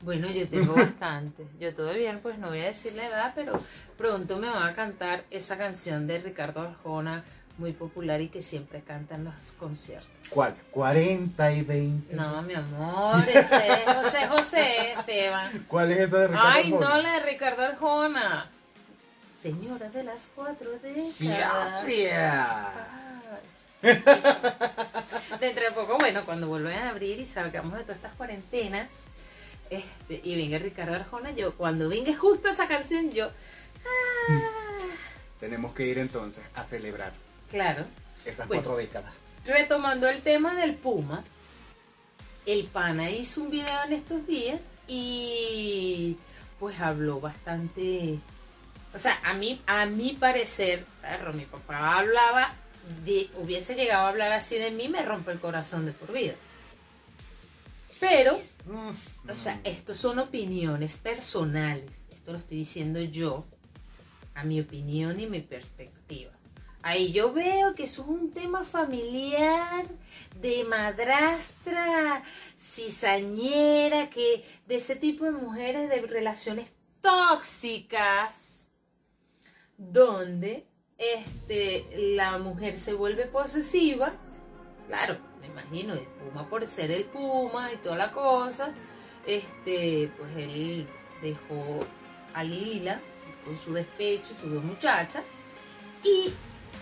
Bueno, 0.03 0.31
yo 0.31 0.47
tengo 0.49 0.75
bastante. 0.75 1.47
Yo 1.61 1.75
todavía, 1.75 2.19
pues 2.23 2.39
no 2.39 2.49
voy 2.49 2.61
a 2.61 2.65
decir 2.67 2.93
la 2.95 3.07
edad, 3.07 3.33
pero 3.35 3.61
pronto 3.97 4.39
me 4.39 4.49
van 4.49 4.69
a 4.69 4.75
cantar 4.75 5.25
esa 5.31 5.57
canción 5.59 6.07
de 6.07 6.19
Ricardo 6.19 6.61
Arjona, 6.61 7.25
muy 7.59 7.73
popular 7.73 8.21
y 8.21 8.29
que 8.29 8.43
siempre 8.43 8.83
canta 8.83 9.15
en 9.15 9.25
los 9.25 9.53
conciertos. 9.53 10.11
¿Cuál? 10.31 10.57
40 10.71 11.53
y 11.53 11.63
20. 11.63 12.17
No, 12.17 12.43
mi 12.43 12.55
amor, 12.55 13.29
ese 13.29 13.69
es 13.69 13.85
José 13.85 14.27
José, 14.27 14.93
Esteban. 14.93 15.65
¿Cuál 15.69 15.93
es 15.93 16.01
esa 16.01 16.19
de 16.19 16.29
Ricardo 16.29 16.49
Ay, 16.49 16.73
Arjona? 16.73 16.89
no, 16.89 17.03
la 17.03 17.13
de 17.13 17.21
Ricardo 17.21 17.63
Arjona. 17.63 18.51
Señora 19.33 19.89
de 19.91 20.05
las 20.05 20.31
cuatro 20.35 20.71
décadas. 20.83 21.85
¡Fia! 21.85 22.69
Ay. 23.83 24.03
Dentro 25.41 25.65
de 25.65 25.73
poco, 25.75 25.99
bueno, 25.99 26.25
cuando 26.25 26.49
vuelvan 26.49 26.75
a 26.75 26.91
abrir 26.91 27.19
y 27.19 27.27
salgamos 27.27 27.75
de 27.75 27.83
todas 27.83 27.97
estas 27.97 28.15
cuarentenas, 28.15 29.09
este, 29.71 30.21
y 30.23 30.37
venga 30.37 30.59
Ricardo 30.59 30.95
Arjona, 30.95 31.33
yo, 31.33 31.57
cuando 31.57 31.89
venga 31.89 32.17
justo 32.17 32.49
esa 32.49 32.67
canción, 32.67 33.11
yo, 33.11 33.27
ah, 33.27 34.41
Tenemos 35.41 35.75
que 35.75 35.87
ir 35.87 35.99
entonces 35.99 36.43
a 36.55 36.65
celebrar 36.65 37.13
claro. 37.55 37.85
esas 38.25 38.49
Bueno. 38.49 38.63
cuatro 38.65 38.77
décadas. 38.77 39.13
Retomando 39.47 40.09
el 40.09 40.23
tema 40.23 40.55
del 40.55 40.75
Puma, 40.75 41.23
el 42.47 42.65
pana 42.65 43.11
hizo 43.11 43.43
un 43.43 43.51
video 43.51 43.85
en 43.87 43.93
estos 43.93 44.27
días 44.27 44.61
y 44.89 46.17
pues 46.59 46.81
habló 46.81 47.21
bastante, 47.21 48.19
o 48.95 48.99
sea, 48.99 49.21
a 49.23 49.35
mí, 49.35 49.61
a 49.67 49.87
mi 49.87 50.15
parecer, 50.15 50.85
perro, 51.01 51.33
mi 51.33 51.45
papá 51.45 51.99
hablaba, 51.99 52.55
de- 53.05 53.31
hubiese 53.37 53.75
llegado 53.77 54.07
a 54.07 54.09
hablar 54.11 54.33
así 54.33 54.57
de 54.59 54.71
mí, 54.71 54.89
me 54.89 55.03
rompe 55.03 55.31
el 55.33 55.39
corazón 55.41 55.87
de 55.87 55.93
por 55.93 56.13
vida. 56.13 56.35
Pero, 58.01 58.41
Mm. 58.67 59.31
o 59.31 59.37
sea, 59.37 59.61
estos 59.65 59.97
son 59.99 60.19
opiniones 60.19 60.97
personales, 60.97 62.07
esto 62.13 62.33
lo 62.33 62.39
estoy 62.39 62.59
diciendo 62.59 63.01
yo, 63.01 63.45
a 64.35 64.45
mi 64.45 64.61
opinión 64.61 65.21
y 65.21 65.27
mi 65.27 65.41
perspectiva. 65.41 66.31
Ahí 66.87 67.13
yo 67.13 67.33
veo 67.33 67.75
que 67.75 67.85
es 67.85 67.99
un 67.99 68.31
tema 68.31 68.63
familiar, 68.63 69.87
de 70.39 70.65
madrastra, 70.65 72.23
cizañera, 72.59 74.11
que 74.11 74.45
de 74.67 74.75
ese 74.75 74.95
tipo 74.95 75.25
de 75.25 75.31
mujeres 75.31 75.89
de 75.89 76.03
relaciones 76.03 76.71
tóxicas, 77.01 78.69
donde 79.79 80.67
este, 80.99 81.87
la 82.17 82.37
mujer 82.37 82.77
se 82.77 82.93
vuelve 82.93 83.25
posesiva, 83.29 84.13
claro, 84.87 85.17
me 85.41 85.47
imagino, 85.47 85.95
el 85.95 86.07
Puma 86.07 86.51
por 86.51 86.67
ser 86.67 86.91
el 86.91 87.05
Puma 87.05 87.73
y 87.73 87.79
toda 87.79 87.97
la 87.97 88.13
cosa, 88.13 88.75
este, 89.27 90.13
pues 90.19 90.37
él 90.37 90.87
dejó 91.23 91.81
a 92.35 92.45
Lila 92.45 93.01
con 93.43 93.57
su 93.57 93.73
despecho, 93.73 94.35
sus 94.39 94.53
dos 94.53 94.63
muchachas, 94.63 95.23
y 96.03 96.31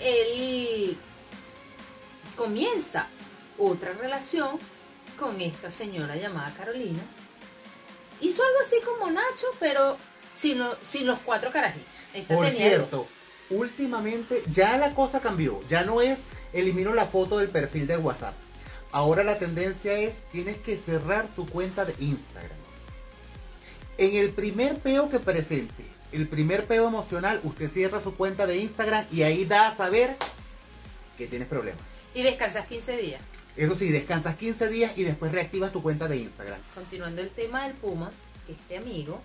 él 0.03 0.97
comienza 2.37 3.07
otra 3.59 3.93
relación 3.93 4.59
con 5.19 5.41
esta 5.41 5.71
señora 5.71 6.17
llamada 6.17 6.53
Carolina. 6.57 7.01
Hizo 8.21 8.43
algo 8.45 8.59
así 8.65 8.77
como 8.85 9.11
Nacho, 9.11 9.47
pero 9.61 9.97
sin, 10.35 10.59
lo- 10.59 10.77
sin 10.83 11.07
los 11.07 11.19
cuatro 11.21 11.51
carajitos. 11.53 11.87
Esta 12.15 12.35
Por 12.35 12.47
tenía 12.47 12.69
cierto, 12.69 13.07
últimamente 13.51 14.43
ya 14.51 14.77
la 14.79 14.95
cosa 14.95 15.21
cambió. 15.21 15.61
Ya 15.69 15.83
no 15.85 16.01
es 16.01 16.19
elimino 16.53 16.95
la 16.95 17.07
foto 17.07 17.39
del 17.39 17.49
perfil 17.49 17.87
de 17.87 17.97
WhatsApp. 17.97 18.35
Ahora 18.93 19.25
la 19.25 19.39
tendencia 19.39 19.95
es 19.99 20.15
tienes 20.31 20.59
que 20.59 20.77
cerrar 20.77 21.27
tu 21.29 21.47
cuenta 21.47 21.85
de 21.85 21.95
Instagram. 21.99 22.59
En 23.99 24.17
el 24.17 24.31
primer 24.31 24.79
peo 24.79 25.09
que 25.09 25.19
presente, 25.19 25.85
el 26.13 26.29
primer 26.29 26.67
peo 26.67 26.87
emocional, 26.87 27.41
usted 27.45 27.71
cierra 27.71 28.01
su 28.01 28.15
cuenta 28.17 28.47
de 28.47 28.59
Instagram 28.59 29.07
y 29.11 29.23
ahí 29.23 29.45
da 29.45 29.69
a 29.69 29.77
saber 29.77 30.17
que 31.17 31.27
tienes 31.27 31.49
problemas. 31.49 31.83
Y 32.15 32.23
descansas 32.23 32.67
15 32.67 32.97
días. 32.99 33.23
Eso 33.57 33.75
sí, 33.75 33.91
descansas 33.91 34.37
15 34.37 34.69
días 34.69 34.97
y 34.97 35.05
después 35.05 35.33
reactivas 35.33 35.73
tu 35.73 35.83
cuenta 35.83 36.09
de 36.09 36.17
Instagram. 36.19 36.59
Continuando 36.75 37.21
el 37.23 37.31
tema 37.31 37.65
del 37.65 37.75
Puma, 37.75 38.11
que 38.47 38.53
este 38.53 38.79
amigo 38.79 39.21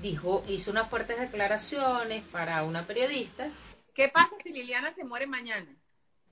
dijo, 0.00 0.44
hizo 0.48 0.70
unas 0.70 0.88
fuertes 0.88 1.18
declaraciones 1.20 2.22
para 2.32 2.62
una 2.62 2.84
periodista. 2.84 3.50
¿Qué 3.94 4.08
pasa 4.08 4.34
si 4.42 4.50
Liliana 4.52 4.92
se 4.92 5.04
muere 5.04 5.26
mañana 5.26 5.74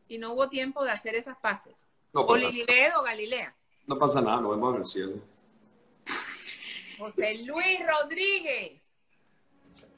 y 0.09 0.19
no 0.19 0.33
hubo 0.33 0.49
tiempo 0.49 0.85
de 0.85 0.91
hacer 0.91 1.15
esas 1.15 1.37
pasos? 1.39 1.75
No 2.15 2.23
O 2.23 2.37
Lilibet 2.37 2.95
o 2.97 3.03
Galilea. 3.03 3.55
no 3.87 3.99
pasa 3.99 4.21
nada, 4.23 4.41
nos 4.41 4.53
vemos 4.53 4.75
en 4.75 4.81
el 4.81 4.87
cielo. 4.89 5.13
José 6.99 7.43
Luis 7.45 7.81
Rodríguez. 7.87 8.88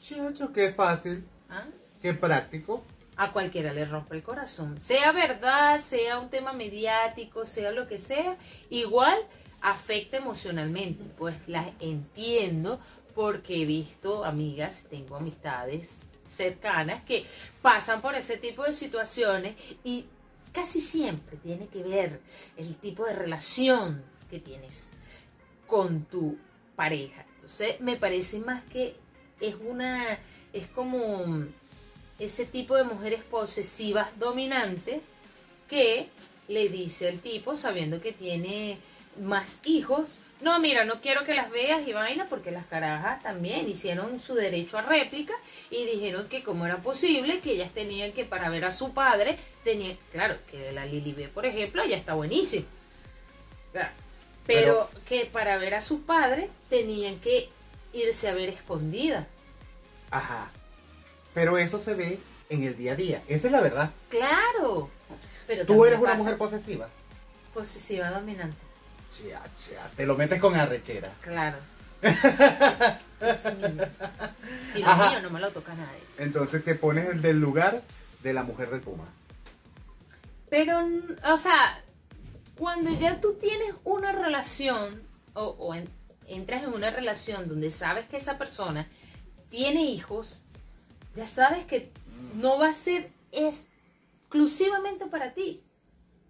Chacho, 0.01 0.53
qué 0.53 0.73
fácil, 0.73 1.25
¿ah? 1.51 1.67
qué 2.01 2.15
práctico. 2.15 2.83
A 3.17 3.33
cualquiera 3.33 3.73
le 3.73 3.85
rompe 3.85 4.17
el 4.17 4.23
corazón. 4.23 4.81
Sea 4.81 5.13
verdad, 5.13 5.79
sea 5.79 6.19
un 6.19 6.31
tema 6.31 6.55
mediático, 6.55 7.45
sea 7.45 7.71
lo 7.71 7.87
que 7.87 7.99
sea, 7.99 8.39
igual 8.71 9.19
afecta 9.61 10.17
emocionalmente. 10.17 11.05
Pues 11.19 11.37
las 11.47 11.67
entiendo 11.81 12.81
porque 13.15 13.63
he 13.63 13.67
visto 13.67 14.25
amigas, 14.25 14.87
tengo 14.89 15.17
amistades 15.17 16.13
cercanas 16.27 17.03
que 17.03 17.27
pasan 17.61 18.01
por 18.01 18.15
ese 18.15 18.39
tipo 18.39 18.65
de 18.65 18.73
situaciones 18.73 19.55
y 19.85 20.07
casi 20.53 20.81
siempre 20.81 21.37
tiene 21.37 21.67
que 21.67 21.83
ver 21.83 22.21
el 22.57 22.77
tipo 22.77 23.05
de 23.05 23.13
relación 23.13 24.03
que 24.31 24.39
tienes 24.39 24.93
con 25.67 26.05
tu 26.07 26.39
pareja. 26.75 27.27
Entonces 27.35 27.81
me 27.81 27.97
parece 27.97 28.39
más 28.39 28.63
que 28.65 28.97
es 29.41 29.55
una, 29.65 30.19
es 30.53 30.67
como 30.69 31.45
ese 32.19 32.45
tipo 32.45 32.77
de 32.77 32.85
mujeres 32.85 33.23
posesivas 33.23 34.09
dominantes 34.19 35.01
que 35.69 36.09
le 36.49 36.69
dice 36.69 37.09
al 37.09 37.19
tipo 37.21 37.55
sabiendo 37.55 38.01
que 38.01 38.13
tiene 38.13 38.79
más 39.21 39.61
hijos, 39.65 40.19
no, 40.41 40.59
mira, 40.59 40.85
no 40.85 41.01
quiero 41.03 41.25
que 41.27 41.35
las 41.35 41.51
veas 41.51 41.87
y 41.87 41.93
vaina 41.93 42.27
porque 42.29 42.51
las 42.51 42.67
carajas 42.67 43.23
también 43.23 43.69
hicieron 43.69 44.19
su 44.19 44.35
derecho 44.35 44.79
a 44.79 44.83
réplica 44.83 45.35
y 45.71 45.85
dijeron 45.85 46.29
que 46.29 46.43
como 46.43 46.65
era 46.65 46.79
posible 46.79 47.41
que 47.41 47.53
ellas 47.53 47.71
tenían 47.73 48.13
que 48.13 48.25
para 48.25 48.49
ver 48.49 48.65
a 48.65 48.71
su 48.71 48.95
padre, 48.95 49.37
tenían, 49.65 49.99
claro, 50.13 50.37
que 50.51 50.73
la 50.73 50.87
Lili 50.87 51.13
B, 51.13 51.29
por 51.29 51.45
ejemplo, 51.45 51.85
ya 51.85 51.97
está 51.97 52.15
buenísima. 52.15 52.67
Pero, 54.47 54.91
que 55.07 55.27
para 55.27 55.59
ver 55.59 55.75
a 55.75 55.81
su 55.81 56.03
padre 56.03 56.49
tenían 56.71 57.21
que 57.21 57.49
irse 57.93 58.29
a 58.29 58.35
ver 58.35 58.49
escondida. 58.51 59.27
Ajá. 60.11 60.51
Pero 61.35 61.59
eso 61.59 61.83
se 61.83 61.95
ve 61.95 62.19
en 62.49 62.65
el 62.65 62.77
día 62.77 62.93
a 62.93 62.97
día. 62.97 63.23
Esa 63.29 63.47
es 63.49 63.53
la 63.53 63.61
verdad. 63.61 63.91
Claro. 64.09 64.91
Pero 65.47 65.67
Tú 65.67 65.85
eres 65.85 65.99
una 65.99 66.11
pasa 66.11 66.19
mujer 66.23 66.39
posesiva. 66.39 66.89
posesiva 67.55 68.11
dominante. 68.11 68.57
Chia, 69.13 69.41
chia, 69.57 69.91
te 69.97 70.07
lo 70.07 70.17
metes 70.17 70.41
con 70.41 70.55
arrechera. 70.55 71.11
Claro. 71.21 71.59
Y 74.75 74.79
lo 74.81 74.87
Ajá. 74.89 75.11
mío 75.11 75.21
no 75.23 75.31
me 75.31 75.41
lo 75.41 75.51
toca 75.53 75.75
nadie. 75.75 76.01
Entonces 76.19 76.65
te 76.65 76.75
pones 76.75 77.09
en 77.11 77.25
el 77.25 77.41
lugar 77.41 77.83
de 78.23 78.33
la 78.33 78.43
mujer 78.43 78.71
del 78.71 78.81
puma. 78.81 79.05
Pero, 80.49 80.89
o 81.25 81.37
sea, 81.37 81.83
cuando 82.57 82.91
ya 82.99 83.21
tú 83.21 83.35
tienes 83.35 83.75
una 83.85 84.13
relación 84.13 85.03
o, 85.35 85.45
o 85.59 85.75
en- 85.75 85.89
entras 86.31 86.63
en 86.63 86.73
una 86.73 86.91
relación 86.91 87.49
donde 87.49 87.71
sabes 87.71 88.07
que 88.07 88.17
esa 88.17 88.39
persona 88.39 88.89
tiene 89.51 89.85
hijos, 89.85 90.43
ya 91.15 91.27
sabes 91.27 91.67
que 91.67 91.91
no 92.35 92.59
va 92.59 92.69
a 92.69 92.73
ser 92.73 93.11
exclusivamente 93.33 95.07
para 95.07 95.35
ti 95.35 95.63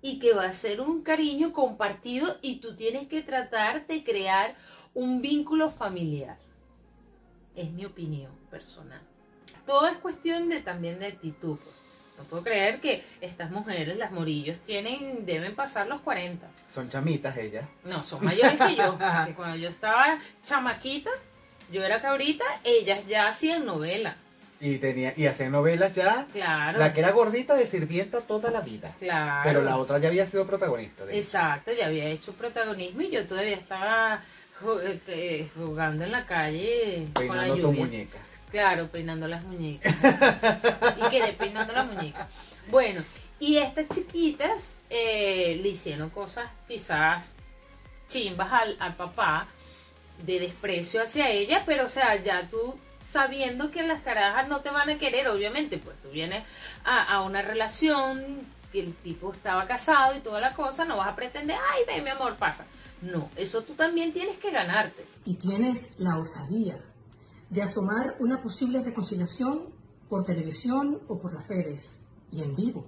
y 0.02 0.18
que 0.18 0.32
va 0.32 0.46
a 0.46 0.52
ser 0.52 0.80
un 0.80 1.02
cariño 1.02 1.52
compartido 1.52 2.38
y 2.42 2.56
tú 2.56 2.74
tienes 2.74 3.06
que 3.08 3.22
tratar 3.22 3.86
de 3.86 4.02
crear 4.02 4.56
un 4.94 5.20
vínculo 5.20 5.70
familiar. 5.70 6.38
Es 7.54 7.70
mi 7.70 7.84
opinión 7.84 8.32
personal. 8.50 9.02
Todo 9.66 9.86
es 9.88 9.98
cuestión 9.98 10.48
de 10.48 10.60
también 10.60 10.98
de 10.98 11.06
actitud. 11.06 11.58
No 12.20 12.26
puedo 12.26 12.44
creer 12.44 12.80
que 12.82 13.02
estas 13.22 13.50
mujeres, 13.50 13.96
las 13.96 14.12
morillos, 14.12 14.58
tienen, 14.66 15.24
deben 15.24 15.54
pasar 15.54 15.86
los 15.86 16.02
40. 16.02 16.46
Son 16.74 16.90
chamitas 16.90 17.34
ellas. 17.38 17.64
No, 17.82 18.02
son 18.02 18.22
mayores 18.22 18.56
que 18.60 18.76
yo. 18.76 18.98
Que 19.26 19.32
cuando 19.32 19.56
yo 19.56 19.70
estaba 19.70 20.18
chamaquita, 20.42 21.10
yo 21.72 21.82
era 21.82 22.02
cabrita, 22.02 22.44
ellas 22.62 23.06
ya 23.08 23.28
hacían 23.28 23.64
novela. 23.64 24.16
Y 24.60 24.76
tenía 24.76 25.14
y 25.16 25.24
hacían 25.24 25.52
novelas 25.52 25.94
ya. 25.94 26.26
Claro. 26.30 26.78
La 26.78 26.92
que 26.92 27.00
era 27.00 27.12
gordita 27.12 27.54
de 27.54 27.66
sirvienta 27.66 28.20
toda 28.20 28.50
la 28.50 28.60
vida. 28.60 28.92
Claro. 28.98 29.40
Pero 29.48 29.62
la 29.62 29.78
otra 29.78 29.96
ya 29.98 30.08
había 30.08 30.26
sido 30.26 30.46
protagonista. 30.46 31.06
de- 31.06 31.16
Exacto, 31.16 31.72
ya 31.72 31.86
había 31.86 32.04
hecho 32.04 32.34
protagonismo 32.34 33.00
y 33.00 33.10
yo 33.10 33.26
todavía 33.26 33.56
estaba 33.56 34.20
eh, 34.82 35.00
eh, 35.06 35.48
jugando 35.56 36.04
en 36.04 36.12
la 36.12 36.26
calle 36.26 37.06
con 37.14 37.28
la 37.28 37.44
Peinando 37.44 37.54
tus 37.54 37.62
lluvia. 37.62 38.06
Claro, 38.50 38.88
peinando 38.88 39.28
las 39.28 39.44
muñecas. 39.44 39.94
y 40.96 41.10
quedé 41.10 41.32
peinando 41.34 41.72
las 41.72 41.86
muñecas. 41.86 42.26
Bueno, 42.70 43.02
y 43.38 43.56
estas 43.56 43.88
chiquitas 43.88 44.78
eh, 44.90 45.58
le 45.62 45.68
hicieron 45.70 46.10
cosas 46.10 46.48
quizás 46.68 47.32
chimbas 48.08 48.52
al, 48.52 48.76
al 48.80 48.94
papá 48.96 49.46
de 50.24 50.40
desprecio 50.40 51.02
hacia 51.02 51.30
ella, 51.30 51.62
pero 51.64 51.86
o 51.86 51.88
sea, 51.88 52.16
ya 52.16 52.48
tú 52.50 52.78
sabiendo 53.02 53.70
que 53.70 53.82
las 53.82 54.02
carajas 54.02 54.48
no 54.48 54.60
te 54.60 54.70
van 54.70 54.90
a 54.90 54.98
querer, 54.98 55.28
obviamente, 55.28 55.78
pues 55.78 55.96
tú 56.02 56.10
vienes 56.10 56.44
a, 56.84 57.02
a 57.02 57.22
una 57.22 57.40
relación, 57.40 58.46
que 58.72 58.80
el 58.80 58.94
tipo 58.94 59.32
estaba 59.32 59.66
casado 59.66 60.14
y 60.16 60.20
toda 60.20 60.40
la 60.40 60.54
cosa, 60.54 60.84
no 60.84 60.96
vas 60.96 61.08
a 61.08 61.16
pretender, 61.16 61.56
ay, 61.72 61.82
ven, 61.86 62.04
mi 62.04 62.10
amor, 62.10 62.36
pasa. 62.36 62.66
No, 63.00 63.30
eso 63.36 63.62
tú 63.62 63.72
también 63.74 64.12
tienes 64.12 64.36
que 64.36 64.50
ganarte. 64.50 65.04
y 65.24 65.34
tienes 65.34 65.98
la 65.98 66.18
osadía 66.18 66.78
de 67.50 67.62
asomar 67.62 68.16
una 68.20 68.40
posible 68.40 68.82
reconciliación 68.82 69.74
por 70.08 70.24
televisión 70.24 71.00
o 71.08 71.18
por 71.18 71.34
las 71.34 71.46
redes 71.48 72.00
y 72.30 72.42
en 72.42 72.54
vivo. 72.54 72.86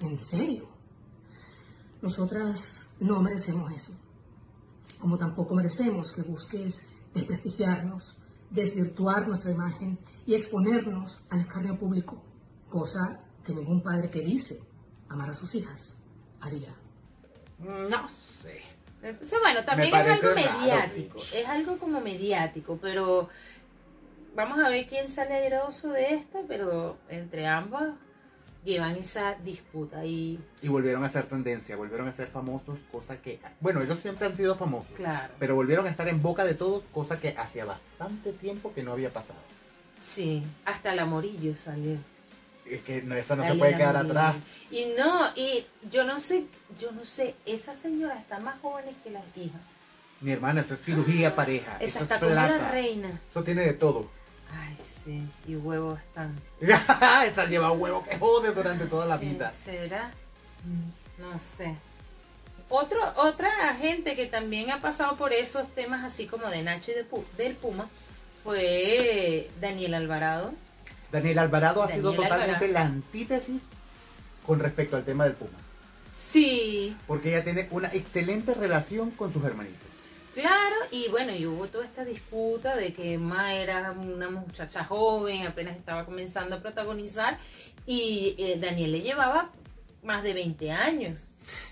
¿En 0.00 0.16
serio? 0.16 0.68
Nosotras 2.00 2.88
no 2.98 3.22
merecemos 3.22 3.70
eso. 3.72 3.92
Como 4.98 5.18
tampoco 5.18 5.54
merecemos 5.54 6.12
que 6.12 6.22
busques 6.22 6.86
desprestigiarnos, 7.14 8.16
desvirtuar 8.50 9.28
nuestra 9.28 9.52
imagen 9.52 9.98
y 10.26 10.34
exponernos 10.34 11.20
al 11.30 11.40
escarnio 11.40 11.78
público, 11.78 12.22
cosa 12.68 13.20
que 13.44 13.54
ningún 13.54 13.82
padre 13.82 14.10
que 14.10 14.20
dice 14.22 14.60
amar 15.08 15.30
a 15.30 15.34
sus 15.34 15.54
hijas 15.54 15.96
haría. 16.40 16.74
No 17.58 18.08
sé. 18.08 18.62
Entonces, 19.02 19.38
bueno, 19.40 19.64
también 19.64 19.94
es 19.94 20.06
algo 20.06 20.34
raro, 20.34 20.34
mediático, 20.34 21.18
es 21.18 21.48
algo 21.48 21.78
como 21.78 22.00
mediático, 22.00 22.78
pero 22.80 23.28
vamos 24.34 24.58
a 24.60 24.68
ver 24.68 24.86
quién 24.86 25.08
sale 25.08 25.34
airoso 25.34 25.90
de 25.90 26.14
esto, 26.14 26.44
pero 26.46 26.96
entre 27.08 27.46
ambas 27.46 27.90
llevan 28.64 28.94
esa 28.94 29.34
disputa 29.42 30.04
y 30.04 30.38
Y 30.62 30.68
volvieron 30.68 31.04
a 31.04 31.08
ser 31.08 31.24
tendencia, 31.24 31.74
volvieron 31.74 32.06
a 32.06 32.12
ser 32.12 32.28
famosos, 32.28 32.78
cosa 32.92 33.16
que... 33.16 33.40
Bueno, 33.60 33.82
ellos 33.82 33.98
siempre 33.98 34.26
han 34.26 34.36
sido 34.36 34.54
famosos. 34.54 34.92
claro, 34.96 35.34
Pero 35.38 35.56
volvieron 35.56 35.86
a 35.86 35.90
estar 35.90 36.08
en 36.08 36.22
boca 36.22 36.44
de 36.44 36.54
todos, 36.54 36.84
cosa 36.92 37.18
que 37.18 37.34
hacía 37.36 37.64
bastante 37.64 38.32
tiempo 38.32 38.72
que 38.72 38.84
no 38.84 38.92
había 38.92 39.12
pasado. 39.12 39.38
sí, 39.98 40.44
hasta 40.64 40.92
el 40.92 41.00
amorillo 41.00 41.56
salió. 41.56 41.96
Es 42.66 42.82
que 42.82 43.02
no, 43.02 43.14
eso 43.14 43.36
no 43.36 43.44
se 43.44 43.54
puede 43.54 43.76
quedar 43.76 43.96
atrás. 43.96 44.36
Y 44.70 44.86
no, 44.96 45.26
y 45.34 45.66
yo 45.90 46.04
no 46.04 46.18
sé, 46.18 46.44
yo 46.80 46.92
no 46.92 47.04
sé, 47.04 47.34
esa 47.44 47.74
señora 47.74 48.18
está 48.18 48.38
más 48.38 48.58
joven 48.60 48.84
que 49.02 49.10
las 49.10 49.24
hijas. 49.36 49.60
Mi 50.20 50.30
hermana, 50.32 50.60
eso 50.60 50.74
es 50.74 50.80
cirugía 50.80 51.34
pareja. 51.34 51.76
Esa 51.80 51.84
eso 51.98 52.02
está 52.04 52.14
es 52.16 52.20
como 52.20 52.32
una 52.32 52.70
reina. 52.70 53.20
Eso 53.30 53.42
tiene 53.42 53.62
de 53.62 53.72
todo. 53.72 54.08
Ay, 54.54 54.76
sí, 54.84 55.26
y 55.48 55.56
huevos 55.56 55.98
están. 56.08 56.38
Esa 56.60 57.46
lleva 57.46 57.72
huevo 57.72 58.04
que 58.04 58.18
jode 58.18 58.52
durante 58.52 58.86
toda 58.86 59.06
la 59.06 59.18
Sí, 59.18 59.26
vida. 59.26 59.50
¿Será? 59.50 60.12
No 61.18 61.38
sé. 61.38 61.74
Otro, 62.68 63.00
otra 63.16 63.74
gente 63.74 64.16
que 64.16 64.26
también 64.26 64.70
ha 64.70 64.80
pasado 64.80 65.16
por 65.16 65.32
esos 65.32 65.66
temas 65.74 66.04
así 66.04 66.26
como 66.26 66.48
de 66.48 66.62
Nacho 66.62 66.92
y 66.92 66.94
de 66.94 67.06
del 67.36 67.54
Puma 67.56 67.88
fue 68.44 69.50
Daniel 69.60 69.94
Alvarado. 69.94 70.54
Daniel 71.12 71.38
Alvarado 71.38 71.82
ha 71.82 71.88
sido 71.88 72.12
totalmente 72.14 72.64
Alvarado. 72.64 72.72
la 72.72 72.82
antítesis 72.82 73.60
con 74.46 74.58
respecto 74.58 74.96
al 74.96 75.04
tema 75.04 75.24
del 75.24 75.34
Puma. 75.34 75.58
Sí, 76.10 76.96
Porque 77.06 77.30
ella 77.30 77.44
tiene 77.44 77.68
una 77.70 77.88
excelente 77.88 78.54
relación 78.54 79.10
con 79.12 79.32
sus 79.32 79.44
hermanitos. 79.44 79.78
claro, 80.34 80.76
y 80.90 81.08
bueno, 81.08 81.34
y 81.34 81.46
hubo 81.46 81.68
toda 81.68 81.84
esta 81.86 82.04
disputa 82.04 82.76
de 82.76 82.92
que 82.92 83.14
Emma 83.14 83.54
era 83.54 83.92
una 83.92 84.28
muchacha 84.30 84.84
joven, 84.84 85.46
apenas 85.46 85.76
estaba 85.76 86.04
comenzando 86.04 86.56
a 86.56 86.60
protagonizar, 86.60 87.38
y 87.86 88.34
eh, 88.38 88.58
Daniel 88.60 88.92
le 88.92 89.00
llevaba 89.02 89.50
más 90.02 90.22
de 90.22 90.34
20 90.34 90.70
años. 90.70 91.30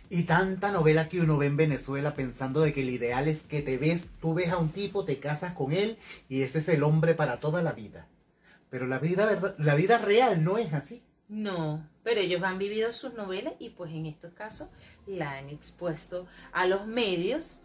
Y 0.08 0.22
tanta 0.24 0.72
novela 0.72 1.08
que 1.08 1.20
uno 1.20 1.36
ve 1.36 1.46
en 1.46 1.56
Venezuela 1.56 2.14
pensando 2.14 2.60
de 2.60 2.72
que 2.72 2.80
el 2.82 2.90
ideal 2.90 3.28
es 3.28 3.42
que 3.42 3.60
te 3.62 3.76
ves, 3.76 4.02
tú 4.20 4.34
ves 4.34 4.50
a 4.50 4.58
un 4.58 4.70
tipo, 4.70 5.04
te 5.04 5.18
casas 5.18 5.52
con 5.52 5.72
él 5.72 5.98
y 6.28 6.42
ese 6.42 6.58
es 6.60 6.68
el 6.68 6.82
hombre 6.82 7.14
para 7.14 7.38
toda 7.38 7.62
la 7.62 7.72
vida. 7.72 8.06
Pero 8.70 8.86
la 8.86 8.98
vida, 8.98 9.26
verdad- 9.26 9.54
la 9.58 9.74
vida 9.74 9.98
real 9.98 10.42
no 10.44 10.58
es 10.58 10.72
así. 10.72 11.02
No, 11.28 11.86
pero 12.02 12.20
ellos 12.20 12.42
han 12.42 12.58
vivido 12.58 12.90
sus 12.92 13.14
novelas 13.14 13.54
y 13.60 13.70
pues 13.70 13.92
en 13.92 14.06
estos 14.06 14.32
casos 14.32 14.68
la 15.06 15.32
han 15.32 15.48
expuesto 15.48 16.26
a 16.52 16.66
los 16.66 16.86
medios 16.86 17.60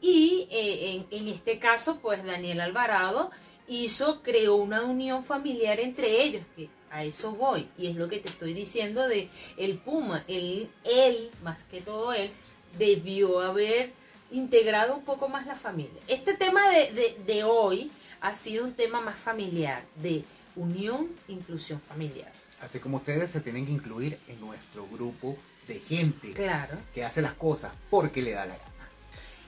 y 0.00 0.48
eh, 0.50 0.94
en, 0.94 1.06
en 1.10 1.28
este 1.28 1.58
caso 1.58 2.00
pues 2.00 2.24
Daniel 2.24 2.60
Alvarado 2.62 3.30
hizo, 3.68 4.22
creó 4.22 4.56
una 4.56 4.82
unión 4.84 5.24
familiar 5.24 5.78
entre 5.78 6.22
ellos, 6.22 6.42
que 6.56 6.70
a 6.90 7.04
eso 7.04 7.32
voy 7.32 7.68
y 7.78 7.86
es 7.88 7.96
lo 7.96 8.08
que 8.08 8.18
te 8.18 8.28
estoy 8.30 8.54
diciendo 8.54 9.06
de 9.08 9.28
el 9.58 9.78
Puma, 9.78 10.24
él, 10.26 10.70
él 10.84 11.30
más 11.42 11.62
que 11.64 11.80
todo 11.82 12.12
él, 12.14 12.30
debió 12.78 13.40
haber 13.40 13.92
integrado 14.30 14.94
un 14.96 15.04
poco 15.04 15.28
más 15.28 15.46
la 15.46 15.54
familia. 15.54 16.00
Este 16.08 16.34
tema 16.34 16.66
de, 16.70 16.92
de, 16.92 17.16
de 17.26 17.44
hoy 17.44 17.90
ha 18.22 18.32
sido 18.32 18.64
un 18.64 18.72
tema 18.72 19.00
más 19.02 19.18
familiar, 19.18 19.82
de 19.96 20.24
unión, 20.56 21.08
inclusión 21.28 21.80
familiar. 21.80 22.32
Así 22.60 22.78
como 22.78 22.98
ustedes 22.98 23.30
se 23.30 23.40
tienen 23.40 23.66
que 23.66 23.72
incluir 23.72 24.18
en 24.28 24.40
nuestro 24.40 24.86
grupo 24.88 25.36
de 25.66 25.80
gente 25.80 26.32
Claro. 26.32 26.76
que 26.94 27.04
hace 27.04 27.22
las 27.22 27.34
cosas 27.34 27.72
porque 27.90 28.22
le 28.22 28.32
da 28.32 28.46
la 28.46 28.56
gana. 28.56 28.68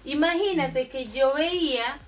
Imagínate 0.05 0.89
que 0.89 1.07
yo 1.11 1.35
veía, 1.35 1.99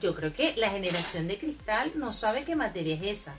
yo 0.00 0.14
creo 0.14 0.32
que 0.32 0.54
la 0.56 0.70
generación 0.70 1.28
de 1.28 1.38
cristal 1.38 1.92
no 1.96 2.12
sabe 2.12 2.44
qué 2.44 2.56
materia 2.56 2.94
es 2.96 3.02
esa. 3.20 3.34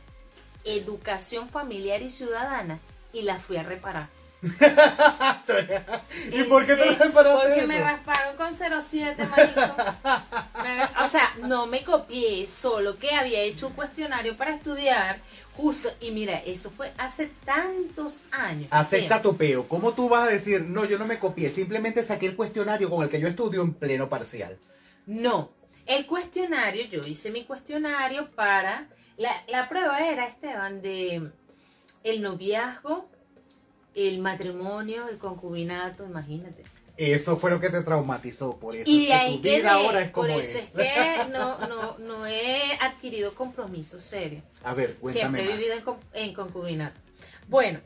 Educación 0.63 1.49
familiar 1.49 2.01
y 2.01 2.10
ciudadana. 2.10 2.79
Y 3.12 3.23
la 3.23 3.38
fui 3.38 3.58
a 3.58 3.63
reparar. 3.63 4.08
¿Y 6.32 6.43
por 6.43 6.65
qué 6.65 6.75
te 6.75 6.82
serio, 6.84 6.97
lo 6.99 7.06
reparaste 7.06 7.41
Porque 7.43 7.60
eso? 7.60 7.67
me 7.67 7.79
rasparon 7.79 8.36
con 8.36 8.53
07, 8.82 9.25
marico. 9.25 9.75
Me- 10.63 11.03
o 11.03 11.08
sea, 11.08 11.34
no 11.47 11.65
me 11.65 11.84
copié, 11.84 12.47
solo 12.49 12.97
que 12.97 13.12
había 13.12 13.39
hecho 13.41 13.67
un 13.67 13.73
cuestionario 13.73 14.36
para 14.36 14.53
estudiar 14.56 15.21
justo. 15.56 15.89
Y 16.01 16.12
mira, 16.12 16.38
eso 16.39 16.69
fue 16.71 16.91
hace 16.97 17.27
tantos 17.45 18.21
años. 18.32 18.67
Acepta 18.71 19.21
tu 19.21 19.38
peo. 19.38 19.67
¿Cómo 19.67 19.93
tú 19.93 20.10
vas 20.10 20.27
a 20.27 20.32
decir, 20.32 20.62
no, 20.62 20.86
yo 20.86 20.97
no 20.99 21.06
me 21.06 21.19
copié, 21.19 21.49
simplemente 21.49 22.03
saqué 22.03 22.25
el 22.27 22.36
cuestionario 22.36 22.89
con 22.89 23.03
el 23.03 23.10
que 23.10 23.19
yo 23.21 23.27
estudio 23.27 23.62
en 23.62 23.73
pleno 23.73 24.10
parcial? 24.10 24.58
No, 25.06 25.51
el 25.86 26.06
cuestionario, 26.06 26.86
yo 26.88 27.06
hice 27.06 27.32
mi 27.32 27.43
cuestionario 27.45 28.29
para, 28.32 28.88
la, 29.17 29.32
la 29.47 29.69
prueba 29.69 29.99
era, 30.06 30.27
Esteban, 30.27 30.82
de 30.82 31.29
el 32.03 32.21
noviazgo, 32.21 33.10
el 33.95 34.19
matrimonio, 34.19 35.08
el 35.08 35.17
concubinato, 35.17 36.06
imagínate. 36.06 36.63
Eso 36.95 37.36
fue 37.38 37.49
lo 37.49 37.60
que 37.60 37.69
te 37.69 37.82
traumatizó, 37.82 38.58
por 38.60 38.75
eso 38.75 38.84
Y 38.86 39.03
es 39.03 39.08
que 39.08 39.13
ahí 39.13 39.62
ahora 39.67 40.01
es 40.01 40.12
como 40.12 40.27
por 40.27 40.39
eso 40.39 40.60
es. 40.60 40.65
es 40.65 40.71
que 40.71 41.25
no, 41.32 41.58
no, 41.67 41.97
no 41.97 42.27
he 42.27 42.77
adquirido 42.79 43.34
compromiso 43.34 43.99
serio. 43.99 44.43
A 44.63 44.73
ver, 44.75 44.95
cuéntame 44.95 45.38
Siempre 45.39 45.43
he 45.43 45.49
más. 45.49 45.58
vivido 45.58 45.97
en, 46.13 46.23
en 46.23 46.34
concubinato. 46.36 46.99
Bueno, 47.47 47.79